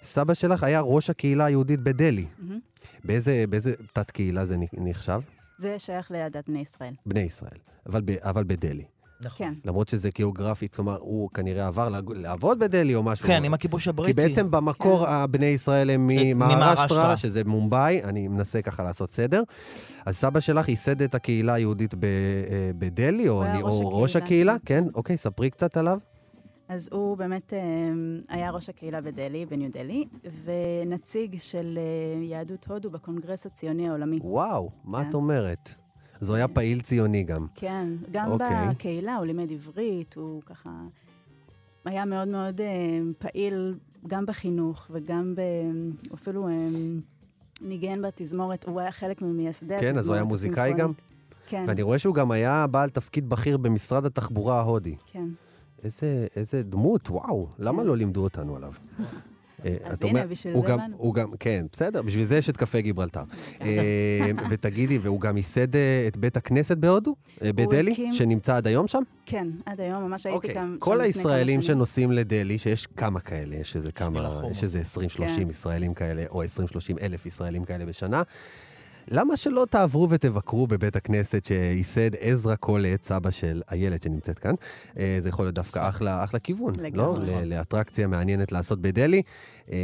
[0.02, 2.26] סבא שלך היה ראש הקהילה היהודית בדלהי.
[3.04, 5.20] באיזה, באיזה תת-קהילה זה נחשב?
[5.58, 6.94] זה שייך לעדת בני ישראל.
[7.06, 7.58] בני ישראל,
[7.88, 8.84] אבל, ב, אבל בדלהי.
[9.20, 9.46] נכון.
[9.46, 9.54] כן.
[9.64, 13.26] למרות שזה גיאוגרפית, כלומר, הוא כנראה עבר לעבוד בדלהי או משהו.
[13.26, 14.22] כן, עם הכיבוש הבריטי.
[14.22, 17.16] כי בעצם במקור הבני ישראל הם אה, ממהרשטרה.
[17.16, 19.42] שזה מומבאי, אני מנסה ככה לעשות סדר.
[20.06, 22.10] אז סבא שלך ייסד את הקהילה היהודית ב- אה,
[22.78, 24.94] בדלהי, או אני- ראש או ראש הקהילה, הקהילה, כן?
[24.94, 25.98] אוקיי, ספרי קצת עליו.
[26.68, 27.58] אז הוא באמת אה,
[28.28, 30.04] היה ראש הקהילה בדלהי, בניו דלהי,
[30.44, 34.18] ונציג של אה, יהדות הודו בקונגרס הציוני העולמי.
[34.22, 35.08] וואו, מה כן.
[35.08, 35.74] את אומרת?
[36.20, 37.46] אז הוא היה פעיל ציוני גם.
[37.54, 38.68] כן, גם אוקיי.
[38.70, 40.70] בקהילה הוא לימד עברית, הוא ככה
[41.84, 43.74] היה מאוד מאוד אה, פעיל
[44.06, 45.40] גם בחינוך וגם ב...
[46.14, 46.52] אפילו אה,
[47.60, 50.92] ניגן בתזמורת, הוא היה חלק ממייסדי התזמורת כן, אז הוא היה מוזיקאי גם?
[51.46, 54.96] כן, ואני רואה שהוא גם היה בעל תפקיד בכיר במשרד התחבורה ההודי.
[55.06, 55.28] כן.
[55.84, 58.72] איזה, איזה דמות, וואו, למה לא לימדו אותנו עליו?
[59.64, 60.96] אה, אז הנה, בשביל זה באנו.
[60.98, 63.22] הוא גם, כן, בסדר, בשביל זה יש את קפה גיברלטר.
[63.60, 69.02] אה, ותגידי, והוא גם ייסד אה, את בית הכנסת בהודו, בדלהי, שנמצא עד היום שם?
[69.26, 70.54] כן, עד היום ממש הייתי אוקיי.
[70.54, 70.76] כאן.
[70.78, 71.62] כל הישראלים.
[71.62, 74.40] שנוסעים לדלהי, שיש כמה כאלה, יש איזה כמה.
[74.50, 75.48] יש איזה 20-30 כן.
[75.48, 76.46] ישראלים כאלה, או 20-30
[77.02, 78.22] אלף ישראלים כאלה בשנה.
[79.10, 84.54] למה שלא תעברו ותבקרו בבית הכנסת שייסד עזרא קולץ, אבא של איילת שנמצאת כאן?
[84.98, 86.82] אה, זה יכול להיות דווקא אחלה, אחלה כיוון, לא?
[86.84, 87.26] לגמרי.
[87.26, 89.22] ל- לאטרקציה מעניינת לעשות בדלהי.
[89.70, 89.76] אה,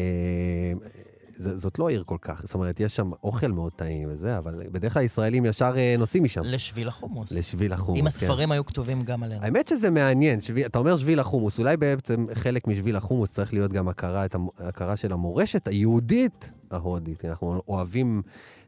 [1.37, 4.63] ז- זאת לא עיר כל כך, זאת אומרת, יש שם אוכל מאוד טעים וזה, אבל
[4.73, 6.41] בדרך כלל ישראלים ישר אה, נוסעים משם.
[6.45, 7.33] לשביל החומוס.
[7.33, 8.09] לשביל החומוס, אם כן.
[8.09, 9.43] הספרים היו כתובים גם עלינו.
[9.45, 13.73] האמת שזה מעניין, שביל, אתה אומר שביל החומוס, אולי בעצם חלק משביל החומוס צריך להיות
[13.73, 17.25] גם הכרה, המ, הכרה של המורשת היהודית ההודית.
[17.25, 18.23] אנחנו אוהבים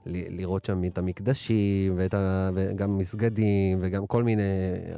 [0.06, 4.42] לראות שם את המקדשים, ואת ה, וגם מסגדים, וגם כל מיני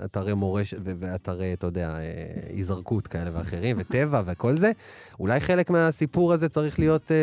[0.05, 2.03] אתרי מורשת, ואתרי, אתה יודע, אה,
[2.49, 4.73] היזרקות כאלה ואחרים, וטבע וכל זה.
[5.21, 7.17] אולי חלק מהסיפור הזה צריך להיות אה,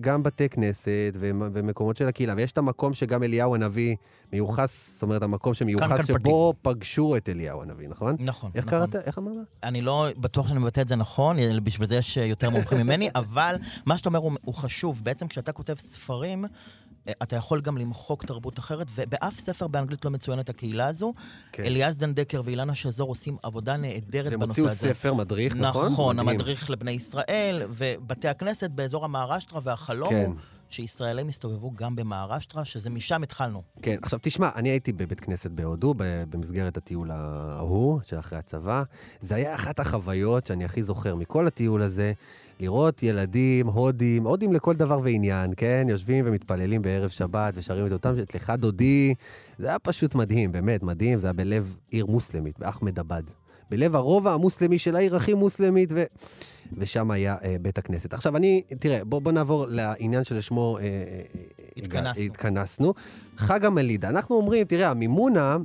[0.00, 2.34] גם בתי כנסת ומ- ומקומות של הקהילה.
[2.36, 3.96] ויש את המקום שגם אליהו הנביא
[4.32, 8.16] מיוחס, זאת אומרת, המקום שמיוחס שבו פגשו את אליהו הנביא, נכון?
[8.20, 8.78] נכון, איך נכון.
[8.78, 8.96] קראת?
[9.06, 9.34] איך אמרת?
[9.62, 13.56] אני לא בטוח שאני מבטא את זה נכון, בשביל זה יש יותר מומחים ממני, אבל
[13.86, 15.00] מה שאתה אומר הוא, הוא חשוב.
[15.04, 16.50] בעצם כשאתה כותב ספרים, אה,
[17.10, 21.14] אתה יכול גם למחוק תרבות אחרת, ובאף ספר באנגלית לא מצוינת הקהילה הזו.
[21.52, 21.64] כן.
[21.64, 24.94] אליעז דן דקר ואילנה שזור עושים עבודה נהדרת והם בנושא הוציאו הזה.
[24.94, 25.92] ספר מדריך, נכון?
[25.92, 26.28] נכון, מדהים.
[26.28, 30.30] המדריך לבני ישראל, ובתי הכנסת באזור המהרשטרה, והחלום כן.
[30.72, 33.62] שישראלים יסתובבו גם במהרשטרה, שזה משם התחלנו.
[33.82, 35.94] כן, עכשיו תשמע, אני הייתי בבית כנסת בהודו,
[36.30, 38.82] במסגרת הטיול ההוא, של אחרי הצבא.
[39.20, 42.12] זה היה אחת החוויות שאני הכי זוכר מכל הטיול הזה,
[42.60, 45.86] לראות ילדים, הודים, הודים לכל דבר ועניין, כן?
[45.88, 49.14] יושבים ומתפללים בערב שבת ושרים את אותם, את לך דודי.
[49.58, 53.22] זה היה פשוט מדהים, באמת מדהים, זה היה בלב עיר מוסלמית, באחמדבד.
[53.70, 56.02] בלב הרובע המוסלמי של העיר הכי מוסלמית, ו...
[56.78, 58.14] ושם היה אה, בית הכנסת.
[58.14, 60.88] עכשיו, אני, תראה, בוא, בוא נעבור לעניין שלשמו אה, אה,
[61.76, 62.22] התכנסנו.
[62.24, 62.94] התכנסנו.
[63.36, 64.08] חג המלידה.
[64.08, 65.56] אנחנו אומרים, תראה, המימונה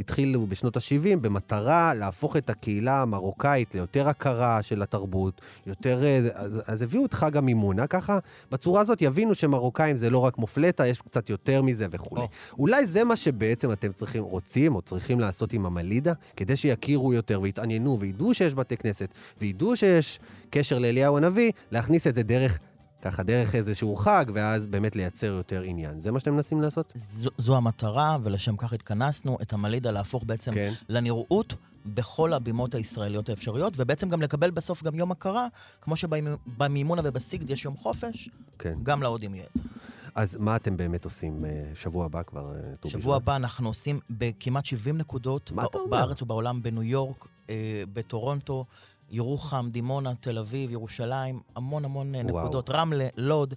[0.00, 6.00] התחילו בשנות ה-70 במטרה להפוך את הקהילה המרוקאית ליותר הכרה של התרבות, יותר...
[6.34, 8.18] אז, אז הביאו את חג המימונה, ככה
[8.52, 12.22] בצורה הזאת יבינו שמרוקאים זה לא רק מופלטה, יש קצת יותר מזה וכולי.
[12.22, 12.28] או.
[12.58, 17.40] אולי זה מה שבעצם אתם צריכים, רוצים או צריכים לעשות עם המלידה, כדי שיכירו יותר
[17.40, 20.20] ויתעניינו וידעו שיש בתי כנסת, וידעו שיש
[20.50, 22.58] קשר לאליהו הנביא, להכניס את זה דרך,
[23.04, 26.00] ככה, דרך איזשהו חג, ואז באמת לייצר יותר עניין.
[26.00, 26.92] זה מה שאתם מנסים לעשות?
[26.94, 30.72] זו, זו המטרה, ולשם כך התכנסנו, את המלידה להפוך בעצם כן.
[30.88, 31.54] לנראות
[31.86, 35.46] בכל הבימות הישראליות האפשריות, ובעצם גם לקבל בסוף גם יום הכרה,
[35.80, 38.28] כמו שבמימונה ובסיגד יש יום חופש,
[38.58, 38.74] כן.
[38.82, 39.68] גם להודים יהיה את זה.
[40.14, 43.02] אז מה אתם באמת עושים אה, שבוע הבא כבר, אה, ט"ו בשבט?
[43.02, 45.52] שבוע הבא אנחנו עושים בכמעט 70 נקודות?
[45.90, 48.64] בארץ ובעולם, בניו יורק, אה, בטורונטו,
[49.10, 52.24] ירוחם, דימונה, תל אביב, ירושלים, המון המון וואו.
[52.24, 53.54] נקודות, רמלה, לוד,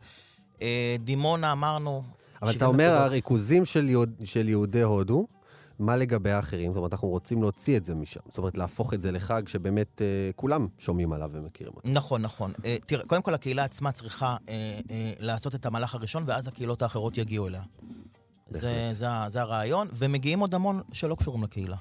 [0.61, 2.03] אה, דימונה אמרנו,
[2.41, 3.11] אבל אתה 70 אומר, נקודות.
[3.11, 5.27] הריכוזים של, יהוד, של יהודי הודו,
[5.79, 6.71] מה לגבי האחרים?
[6.71, 8.19] זאת אומרת, אנחנו רוצים להוציא את זה משם.
[8.29, 11.89] זאת אומרת, להפוך את זה לחג שבאמת אה, כולם שומעים עליו ומכירים אותו.
[11.89, 12.53] נכון, נכון.
[12.65, 16.81] אה, תראה, קודם כל הקהילה עצמה צריכה אה, אה, לעשות את המהלך הראשון, ואז הקהילות
[16.81, 17.61] האחרות יגיעו אליה.
[18.49, 18.91] זה.
[18.91, 21.77] זה, זה הרעיון, ומגיעים עוד המון שלא קשורים לקהילה.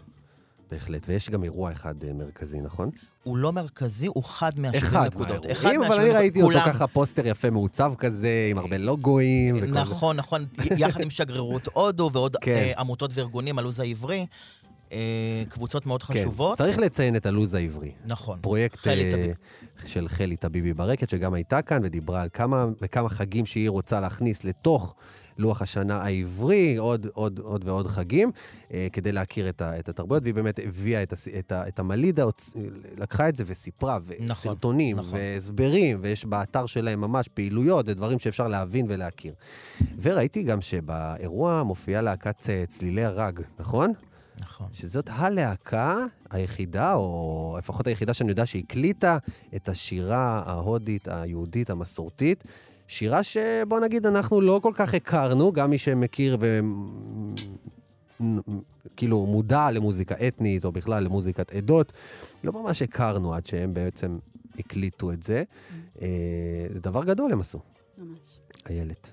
[0.70, 1.08] בהחלט.
[1.08, 2.90] ויש גם אירוע אחד אה, מרכזי, נכון?
[3.22, 5.46] הוא לא מרכזי, הוא חד מה-70 אחד נקודות.
[5.46, 6.58] מהאירועים, אבל מה-70 אני ראיתי אותו.
[6.58, 9.56] ככה פוסטר יפה מעוצב כזה, עם הרבה לוגויים.
[9.56, 10.44] נכון, נכון,
[10.76, 12.52] יחד עם שגרירות הודו ועוד כן.
[12.52, 14.26] אה, עמותות וארגונים, הלו"ז העברי,
[14.92, 16.58] אה, קבוצות מאוד חשובות.
[16.58, 17.92] כן, צריך לציין את הלו"ז העברי.
[18.04, 18.38] נכון.
[18.40, 19.34] פרויקט חלי טביב.
[19.86, 24.44] של חלי טביבי ברקת, שגם הייתה כאן ודיברה על כמה וכמה חגים שהיא רוצה להכניס
[24.44, 24.94] לתוך
[25.39, 28.30] לוח השנה העברי, עוד, עוד, עוד ועוד חגים,
[28.72, 31.78] אה, כדי להכיר את, ה, את התרבויות, והיא באמת הביאה את, הס, את, ה, את
[31.78, 32.24] המלידה,
[32.99, 35.18] לקחה את זה וסיפרה, וסרטונים, נכון.
[35.18, 39.34] והסברים, ויש באתר שלהם ממש פעילויות ודברים שאפשר להבין ולהכיר.
[40.03, 43.93] וראיתי גם שבאירוע מופיעה להקת אה, צלילי הרג, נכון?
[44.41, 44.66] נכון.
[44.72, 45.99] שזאת הלהקה
[46.30, 49.18] היחידה, או לפחות היחידה שאני יודע שהקליטה
[49.57, 52.45] את השירה ההודית, היהודית, המסורתית.
[52.89, 56.61] שירה שבוא נגיד אנחנו לא כל כך הכרנו, גם מי שמכיר ו...
[58.97, 61.93] כאילו מודע למוזיקה אתנית, או בכלל למוזיקת עדות,
[62.45, 64.18] לא ממש הכרנו עד שהם בעצם
[64.59, 65.43] הקליטו את זה.
[66.03, 66.09] אה,
[66.72, 67.61] זה דבר גדול הם עשו,
[67.99, 68.39] ממש.
[68.68, 69.11] איילת.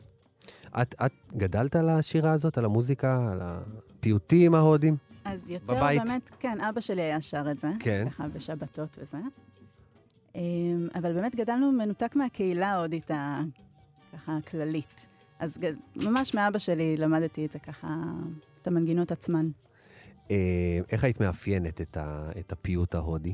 [0.82, 4.98] את, את גדלת על השירה הזאת, על המוזיקה, על הפיוטים ההודים?
[5.26, 6.02] אז יותר בבית.
[6.06, 7.68] באמת, כן, אבא שלי היה שר את זה.
[7.80, 8.08] כן.
[8.10, 9.18] ככה בשבתות וזה.
[10.36, 13.12] אמ, אבל באמת גדלנו מנותק מהקהילה ההודית
[14.14, 15.08] ככה הכללית.
[15.40, 15.58] אז
[15.96, 17.88] ממש מאבא שלי למדתי את זה ככה,
[18.62, 19.50] את המנגינות עצמן.
[20.32, 23.34] אה, איך היית מאפיינת את, ה, את הפיוט ההודי?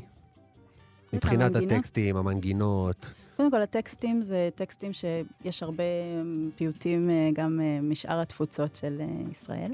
[1.13, 1.55] מבחינת?
[1.55, 3.13] הטקסטים, המנגינות.
[3.37, 5.83] קודם כל, הטקסטים זה טקסטים שיש הרבה
[6.21, 9.73] אמ, פיוטים אה, גם אה, משאר התפוצות של אה, ישראל.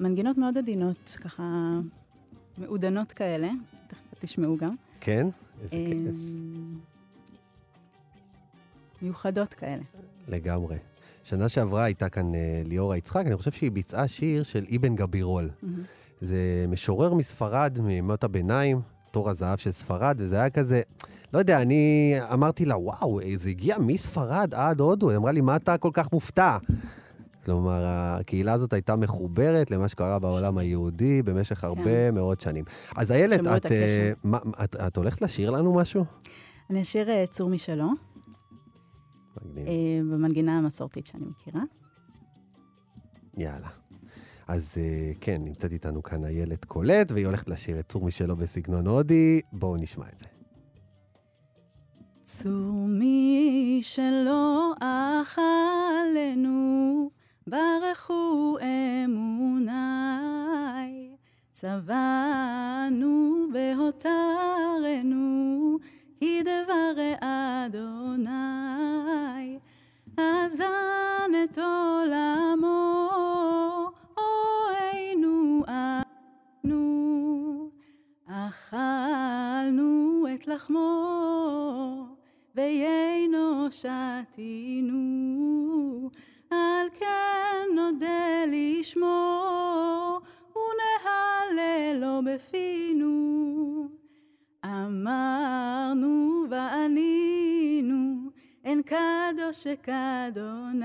[0.00, 1.78] מנגינות מאוד עדינות, ככה
[2.58, 3.50] מעודנות כאלה,
[3.86, 4.74] תכף תשמעו גם.
[5.00, 5.26] כן?
[5.60, 6.14] איזה כיף.
[9.02, 9.82] מיוחדות כאלה.
[10.28, 10.76] לגמרי.
[11.24, 15.50] שנה שעברה הייתה כאן אה, ליאורה יצחק, אני חושב שהיא ביצעה שיר של אבן גבירול.
[15.62, 15.82] מהמם.
[16.20, 18.80] זה משורר מספרד, מימות הביניים,
[19.10, 20.82] תור הזהב של ספרד, וזה היה כזה,
[21.34, 25.10] לא יודע, אני אמרתי לה, וואו, זה הגיע מספרד עד הודו.
[25.10, 26.58] היא אמרה לי, מה אתה כל כך מופתע?
[27.44, 32.64] כלומר, הקהילה הזאת הייתה מחוברת למה שקרה בעולם היהודי במשך הרבה מאוד שנים.
[32.96, 34.12] אז איילת, את, את אה,
[34.64, 36.04] את, את הולכת לשיר לנו משהו?
[36.70, 37.88] אני אשיר אה, צור משלו,
[40.10, 41.62] במנגינה המסורתית שאני מכירה.
[43.38, 43.68] יאללה.
[44.48, 48.86] אז אה, כן, נמצאת איתנו כאן איילת קולט, והיא הולכת לשיר את צור משלו בסגנון
[48.86, 49.40] הודי.
[49.52, 50.24] בואו נשמע את זה.
[52.20, 54.72] צור מי שלא
[55.22, 56.50] אכלנו,
[57.46, 58.56] ברכו
[59.04, 59.76] אמוני.
[61.56, 65.16] צבענו בהותרנו,
[66.20, 68.26] כי דברי אדוני.
[70.16, 73.10] אזן את עולמו,
[74.16, 77.70] אוהנו אנו.
[78.26, 82.06] אכלנו את לחמו,
[82.54, 85.00] ויינו שתינו,
[86.50, 90.20] על כן נודה לשמו,
[90.54, 93.75] ונהללו בפינו.
[94.84, 98.30] אמרנו וענינו,
[98.64, 100.84] אין קדוש כאדוני,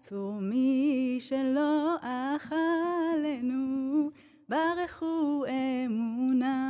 [0.00, 1.94] צור מי שלא
[2.36, 4.10] אכלנו,
[4.48, 6.64] ברכו אמוני.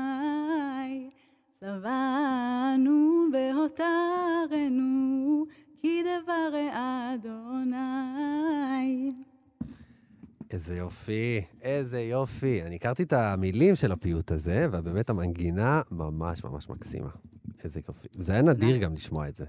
[1.60, 4.84] צבענו בהותרנו,
[5.76, 7.63] כי דברי אדוני.
[10.54, 12.62] איזה יופי, איזה יופי.
[12.62, 17.08] אני הכרתי את המילים של הפיוט הזה, ובאמת המנגינה ממש ממש מקסימה.
[17.64, 18.08] איזה יופי.
[18.18, 19.44] זה היה נדיר גם לשמוע את זה.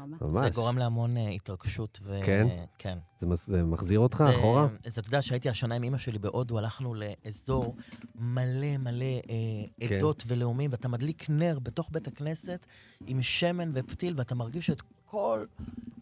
[0.00, 0.16] רבה.
[0.20, 0.54] זה ממש.
[0.54, 2.00] גורם להמון אה, התרגשות.
[2.02, 2.20] ו...
[2.24, 2.46] כן?
[2.78, 2.98] כן.
[3.18, 4.68] זה זה מחזיר אותך זה- אחורה?
[4.86, 7.74] אז אתה יודע שהייתי השנה עם אמא שלי בהודו, הלכנו לאזור
[8.14, 9.94] מלא מלא אה, כן.
[9.96, 12.66] עדות ולאומים, ואתה מדליק נר בתוך בית הכנסת
[13.06, 14.82] עם שמן ופתיל, ואתה מרגיש את
[15.14, 15.44] כל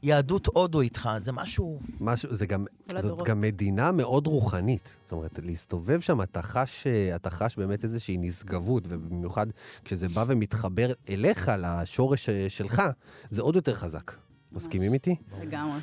[0.03, 1.09] יהדות הודו איתך.
[1.21, 1.79] זה משהו...
[2.01, 3.29] משהו, זה גם, זאת הדורות.
[3.29, 4.97] גם מדינה מאוד רוחנית.
[5.05, 9.47] זאת אומרת, להסתובב שם, אתה חש, אה, אתה חש באמת איזושהי נשגבות, ובמיוחד
[9.85, 12.83] כשזה בא ומתחבר אליך, לשורש אה, שלך,
[13.31, 14.13] זה עוד יותר חזק.
[14.53, 15.17] מסכימים איתי?
[15.41, 15.81] לגמרי.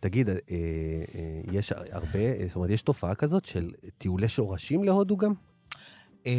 [0.00, 0.44] תגיד, אה, אה,
[1.52, 5.32] יש הרבה, זאת אומרת, יש תופעה כזאת של טיולי שורשים להודו גם?
[6.26, 6.32] אה,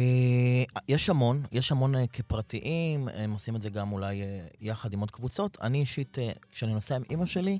[0.88, 4.26] יש המון, יש המון אה, כפרטיים, הם עושים את זה גם אולי אה,
[4.60, 5.58] יחד עם עוד קבוצות.
[5.62, 6.18] אני אישית,
[6.52, 7.58] כשאני נוסע עם אימא שלי,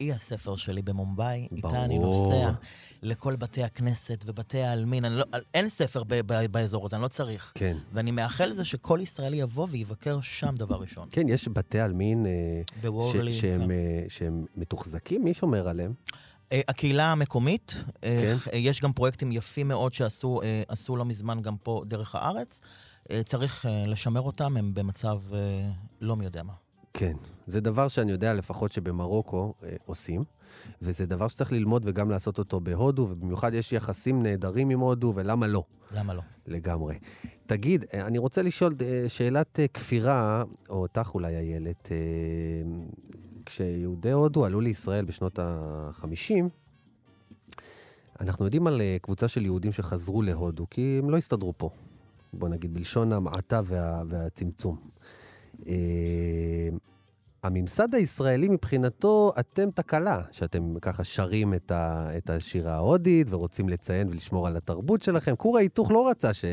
[0.00, 1.98] היא הספר שלי במומבאי, איתה אני.
[1.98, 2.50] נוסע
[3.02, 5.04] לכל בתי הכנסת ובתי העלמין.
[5.04, 7.52] לא, אין ספר ב, ב, באזור הזה, אני לא צריך.
[7.54, 7.76] כן.
[7.92, 11.08] ואני מאחל לזה שכל ישראלי יבוא ויבקר שם דבר ראשון.
[11.12, 12.30] כן, יש בתי עלמין אה,
[12.82, 13.70] ש- שהם, כן.
[13.70, 15.92] אה, שהם מתוחזקים, מי שומר עליהם?
[16.52, 17.74] אה, הקהילה המקומית,
[18.04, 18.50] אה, כן.
[18.52, 22.60] אה, יש גם פרויקטים יפים מאוד שעשו עשו לא מזמן גם פה דרך הארץ.
[23.24, 25.20] צריך לשמר אותם, הם במצב
[26.00, 26.52] לא מי יודע מה.
[26.98, 27.12] כן,
[27.46, 30.24] זה דבר שאני יודע לפחות שבמרוקו אה, עושים,
[30.82, 35.46] וזה דבר שצריך ללמוד וגם לעשות אותו בהודו, ובמיוחד יש יחסים נהדרים עם הודו, ולמה
[35.46, 35.62] לא?
[35.94, 36.22] למה לא?
[36.46, 36.98] לגמרי.
[37.46, 38.74] תגיד, אני רוצה לשאול
[39.08, 41.88] שאלת כפירה, או אותך אולי, איילת.
[41.92, 41.96] אה,
[43.48, 46.44] כשיהודי הודו עלו לישראל בשנות ה-50,
[48.20, 51.70] אנחנו יודעים על אה, קבוצה של יהודים שחזרו להודו, כי הם לא הסתדרו פה.
[52.32, 54.76] בוא נגיד, בלשון המעטה וה, והצמצום.
[55.66, 56.68] אה,
[57.42, 64.08] הממסד הישראלי מבחינתו, אתם תקלה, שאתם ככה שרים את, ה, את השירה ההודית ורוצים לציין
[64.08, 65.36] ולשמור על התרבות שלכם.
[65.36, 66.44] כור ההיתוך לא רצה ש...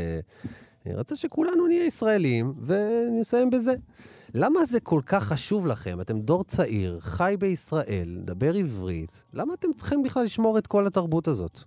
[0.93, 3.75] רצה שכולנו נהיה ישראלים, ונסיים בזה.
[4.33, 6.01] למה זה כל כך חשוב לכם?
[6.01, 11.27] אתם דור צעיר, חי בישראל, מדבר עברית, למה אתם צריכים בכלל לשמור את כל התרבות
[11.27, 11.63] הזאת?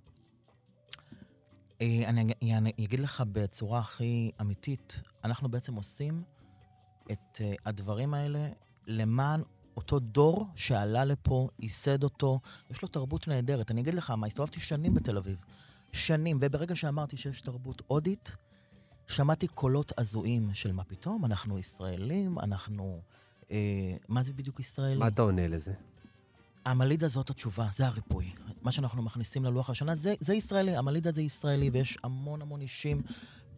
[1.81, 6.23] אה, אני, אני אגיד לך בצורה הכי אמיתית, אנחנו בעצם עושים
[7.13, 8.49] את אה, הדברים האלה
[8.87, 9.41] למען
[9.77, 12.41] אותו דור שעלה לפה, ייסד אותו,
[12.71, 13.71] יש לו תרבות נהדרת.
[13.71, 15.45] אני אגיד לך מה, הסתובבתי שנים בתל אביב.
[15.93, 18.37] שנים, וברגע שאמרתי שיש תרבות הודית,
[19.09, 23.01] שמעתי קולות הזויים של מה פתאום, אנחנו ישראלים, אנחנו...
[23.51, 23.57] אה,
[24.09, 24.97] מה זה בדיוק ישראלי?
[24.97, 25.73] מה אתה עונה לזה?
[26.65, 28.33] המלידה זאת התשובה, זה הריפוי.
[28.63, 33.03] מה שאנחנו מכניסים ללוח השנה, זה, זה ישראלי, המלידה זה ישראלי, ויש המון המון אישים,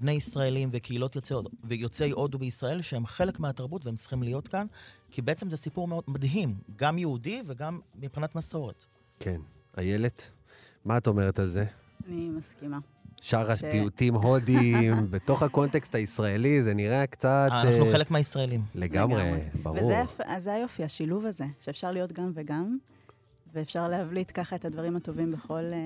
[0.00, 4.66] בני ישראלים וקהילות יוצאי, הודו- ויוצאי הודו בישראל, שהם חלק מהתרבות והם צריכים להיות כאן,
[5.10, 8.84] כי בעצם זה סיפור מאוד מדהים, גם יהודי וגם מבחינת מסורת.
[9.20, 9.40] כן.
[9.78, 10.30] איילת,
[10.84, 11.64] מה את אומרת על זה?
[12.08, 12.78] אני מסכימה.
[13.20, 17.48] שר ש- הפיוטים הודיים, בתוך הקונטקסט הישראלי, זה נראה קצת...
[17.52, 18.60] אנחנו אה, חלק מהישראלים.
[18.74, 19.40] לגמרי, לגמרי.
[19.62, 19.84] ברור.
[19.84, 22.78] וזה אז זה היופי, השילוב הזה, שאפשר להיות גם וגם,
[23.54, 25.78] ואפשר להבליט ככה את הדברים הטובים בכל, אה,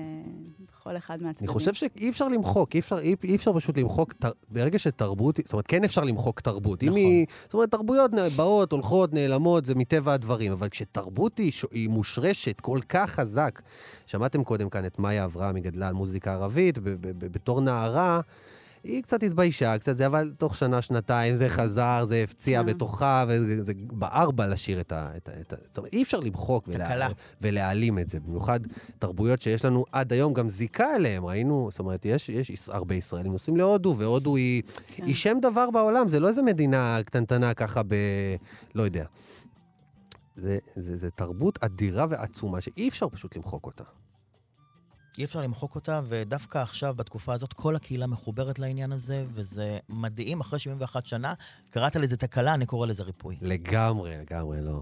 [0.71, 1.47] בכל אחד אני מהצדדים.
[1.53, 5.53] חושב שאי אפשר למחוק, אי אפשר, אי, אי אפשר פשוט למחוק, תר, ברגע שתרבות, זאת
[5.53, 6.83] אומרת, כן אפשר למחוק תרבות.
[6.83, 6.99] אם נכון.
[6.99, 11.89] היא, זאת אומרת, תרבויות באות, הולכות, נעלמות, זה מטבע הדברים, אבל כשתרבות היא, ש- היא
[11.89, 13.61] מושרשת כל כך חזק,
[14.05, 17.61] שמעתם קודם כאן את מאיה אברהם, היא גדלה על מוזיקה ערבית, ב- ב- ב- בתור
[17.61, 18.21] נערה,
[18.85, 22.65] היא קצת התביישה, קצת זה, אבל תוך שנה, שנתיים זה חזר, זה הפציע כן.
[22.65, 25.09] בתוכה, וזה זה בער בה לשיר את ה...
[25.17, 27.07] את ה, את ה זאת אומרת, אי אפשר למחוק ולה.
[27.41, 28.19] ולהעלים את זה.
[28.19, 28.59] במיוחד
[28.99, 31.25] תרבויות שיש לנו עד היום גם זיקה אליהם.
[31.25, 35.05] ראינו, זאת אומרת, יש, יש יש הרבה ישראלים נוסעים להודו, והודו היא, כן.
[35.05, 37.95] היא שם דבר בעולם, זה לא איזה מדינה קטנטנה ככה ב...
[38.75, 39.05] לא יודע.
[40.35, 43.83] זה, זה, זה תרבות אדירה ועצומה שאי אפשר פשוט למחוק אותה.
[45.17, 50.41] אי אפשר למחוק אותה, ודווקא עכשיו, בתקופה הזאת, כל הקהילה מחוברת לעניין הזה, וזה מדהים,
[50.41, 51.33] אחרי 71 שנה,
[51.71, 53.35] קראת לזה תקלה, אני קורא לזה ריפוי.
[53.41, 54.81] לגמרי, לגמרי לא.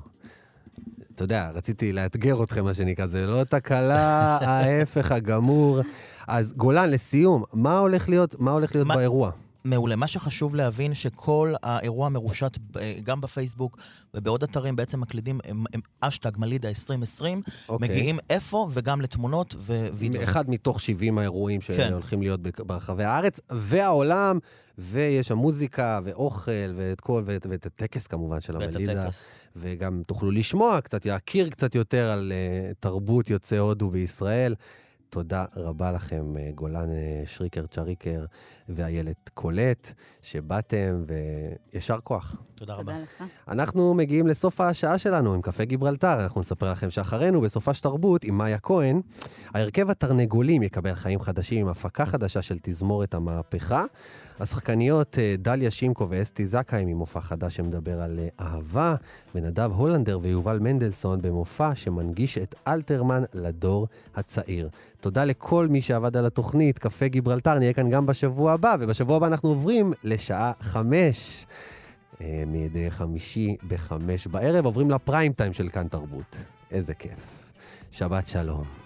[1.15, 3.99] אתה יודע, רציתי לאתגר אתכם, מה שנקרא, זה לא תקלה,
[4.49, 5.79] ההפך הגמור.
[6.27, 9.31] אז גולן, לסיום, מה הולך להיות, מה הולך להיות מה- באירוע?
[9.66, 9.95] מעולה.
[9.95, 13.78] מה שחשוב להבין, שכל האירוע מרושת ב- גם בפייסבוק
[14.14, 15.39] ובעוד אתרים, בעצם מקלידים
[15.99, 17.89] אשטג מלידה 2020, אוקיי.
[17.89, 19.55] מגיעים איפה וגם לתמונות
[19.93, 20.24] ווידאו.
[20.24, 21.74] אחד מתוך 70 האירועים כן.
[21.89, 24.39] שהולכים להיות בק- ברחבי הארץ והעולם,
[24.78, 29.03] ויש שם מוזיקה ואוכל ואת כל, ואת, ואת הטקס כמובן של ואת המלידה.
[29.03, 29.28] הטקס.
[29.55, 34.55] וגם תוכלו לשמוע קצת, להכיר קצת יותר על uh, תרבות יוצאי הודו בישראל.
[35.14, 38.26] תודה רבה לכם, אה, גולן אה, שריקר צ'ריקר
[38.70, 41.03] ואיילת קולט, שבאתם,
[41.74, 42.41] ויישר כוח.
[42.66, 42.93] תודה רבה.
[42.99, 43.24] לך.
[43.47, 46.24] אנחנו מגיעים לסוף השעה שלנו עם קפה גיברלטר.
[46.24, 49.01] אנחנו נספר לכם שאחרינו, בסופה של תרבות, עם מאיה כהן,
[49.53, 53.84] ההרכב התרנגולים יקבל חיים חדשים עם הפקה חדשה של תזמורת המהפכה.
[54.39, 58.95] השחקניות אה, דליה שימקו ואסתי זכאי ממופע חדש שמדבר על אה, אהבה,
[59.36, 64.70] ונדב הולנדר ויובל מנדלסון במופע שמנגיש את אלתרמן לדור הצעיר.
[65.01, 69.28] תודה לכל מי שעבד על התוכנית, קפה גיברלטר, נהיה כאן גם בשבוע הבא, ובשבוע הבא
[69.28, 71.45] אנחנו עוברים לשעה חמש.
[72.22, 76.45] אה, מדי חמישי בחמש בערב, עוברים לפריים טיים של כאן תרבות.
[76.72, 77.49] איזה כיף.
[77.91, 78.82] שבת שלום.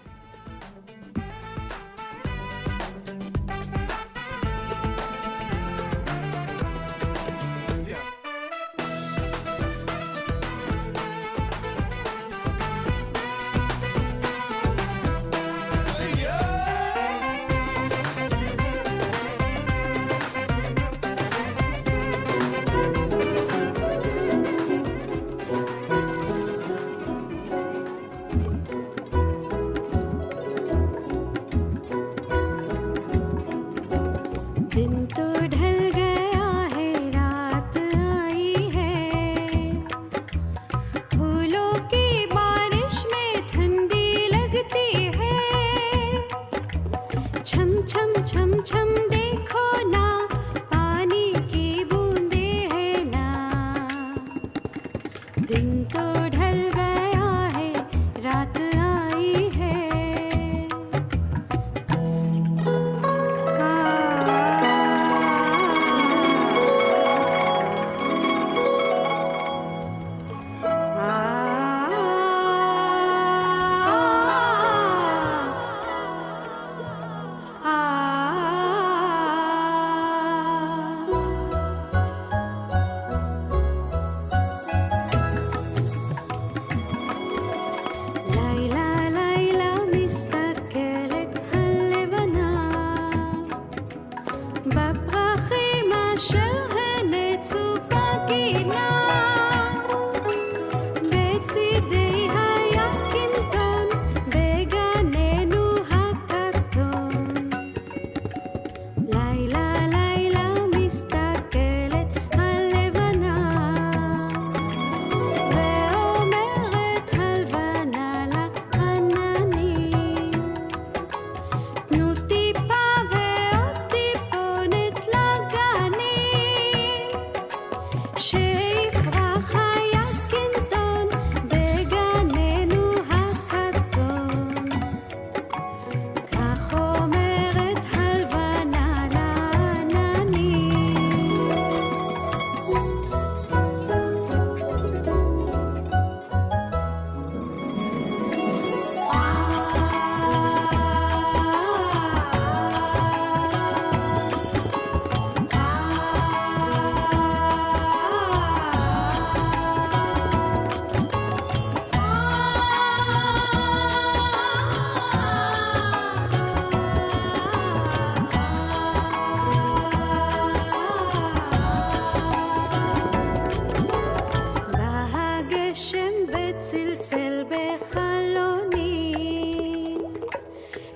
[177.58, 179.14] בחלוני.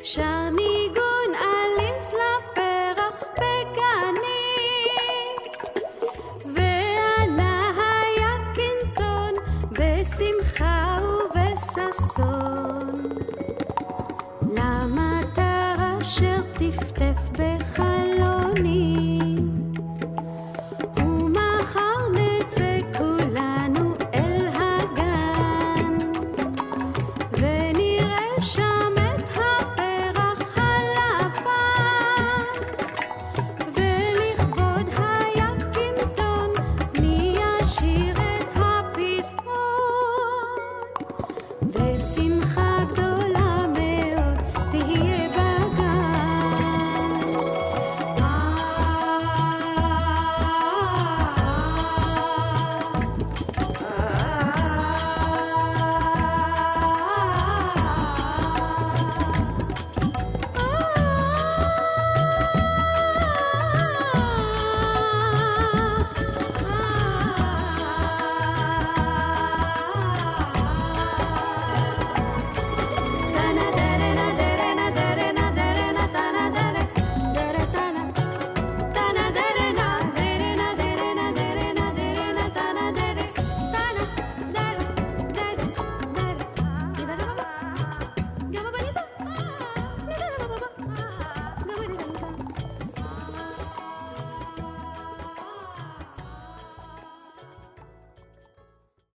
[0.03, 0.51] שר